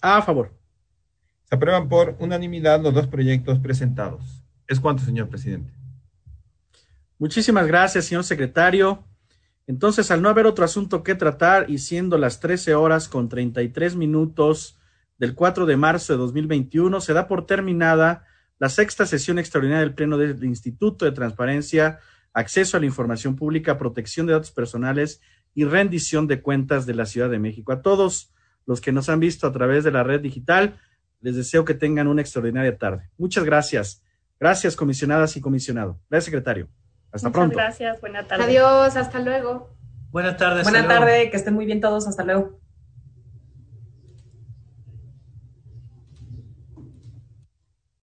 A 0.02 0.24
favor. 0.24 0.58
Se 1.44 1.54
aprueban 1.54 1.88
por 1.88 2.16
unanimidad 2.18 2.82
los 2.82 2.96
dos 2.96 3.06
proyectos 3.06 3.60
presentados. 3.60 4.44
Es 4.68 4.80
cuanto, 4.80 5.04
señor 5.04 5.30
presidente. 5.30 5.77
Muchísimas 7.20 7.68
gracias, 7.68 8.06
señor 8.06 8.24
secretario. 8.24 9.04
Entonces, 9.66 10.12
al 10.12 10.22
no 10.22 10.30
haber 10.30 10.46
otro 10.46 10.64
asunto 10.64 11.04
que 11.04 11.16
tratar 11.16 11.70
y 11.70 11.80
siendo 11.80 12.18
las 12.18 12.40
13 12.40 12.76
horas 12.76 13.10
con 13.10 13.28
33 13.28 13.96
minutos 13.96 14.80
del 15.18 15.34
4 15.34 15.66
de 15.66 15.78
marzo 15.78 16.14
de 16.14 16.20
2021, 16.20 17.02
se 17.02 17.14
da 17.14 17.28
por 17.28 17.46
terminada 17.46 18.26
la 18.60 18.70
sexta 18.70 19.06
sesión 19.06 19.40
extraordinaria 19.40 19.82
del 19.82 19.96
Pleno 19.96 20.18
del 20.18 20.44
Instituto 20.44 21.06
de 21.06 21.12
Transparencia, 21.12 22.00
Acceso 22.34 22.78
a 22.78 22.80
la 22.80 22.86
Información 22.86 23.36
Pública, 23.36 23.78
Protección 23.78 24.28
de 24.28 24.34
Datos 24.34 24.52
Personales 24.52 25.22
y 25.56 25.66
Rendición 25.66 26.28
de 26.28 26.42
Cuentas 26.42 26.86
de 26.86 26.94
la 26.94 27.08
Ciudad 27.08 27.30
de 27.30 27.40
México. 27.40 27.72
A 27.72 27.82
todos 27.82 28.32
los 28.68 28.80
que 28.80 28.92
nos 28.92 29.10
han 29.10 29.20
visto 29.20 29.48
a 29.48 29.52
través 29.52 29.84
de 29.84 29.92
la 29.92 30.04
red 30.04 30.22
digital, 30.22 30.80
les 31.20 31.36
deseo 31.36 31.66
que 31.66 31.74
tengan 31.74 32.08
una 32.08 32.22
extraordinaria 32.22 32.78
tarde. 32.78 33.10
Muchas 33.18 33.44
gracias. 33.44 34.04
Gracias, 34.40 34.76
comisionadas 34.76 35.36
y 35.36 35.42
comisionado. 35.42 36.00
Gracias, 36.10 36.26
secretario. 36.26 36.70
Hasta 37.12 37.30
Muchas 37.30 37.40
pronto. 37.40 37.56
Gracias, 37.58 38.02
buena 38.02 38.28
tarde. 38.28 38.44
Adiós, 38.44 38.96
hasta 38.96 39.20
luego. 39.20 39.70
Buenas 40.12 40.38
tardes. 40.38 40.64
Buenas 40.64 40.88
tardes, 40.88 41.32
que 41.32 41.38
estén 41.38 41.54
muy 41.54 41.66
bien 41.66 41.82
todos, 41.82 42.08
hasta 42.08 42.24
luego. 42.24 42.60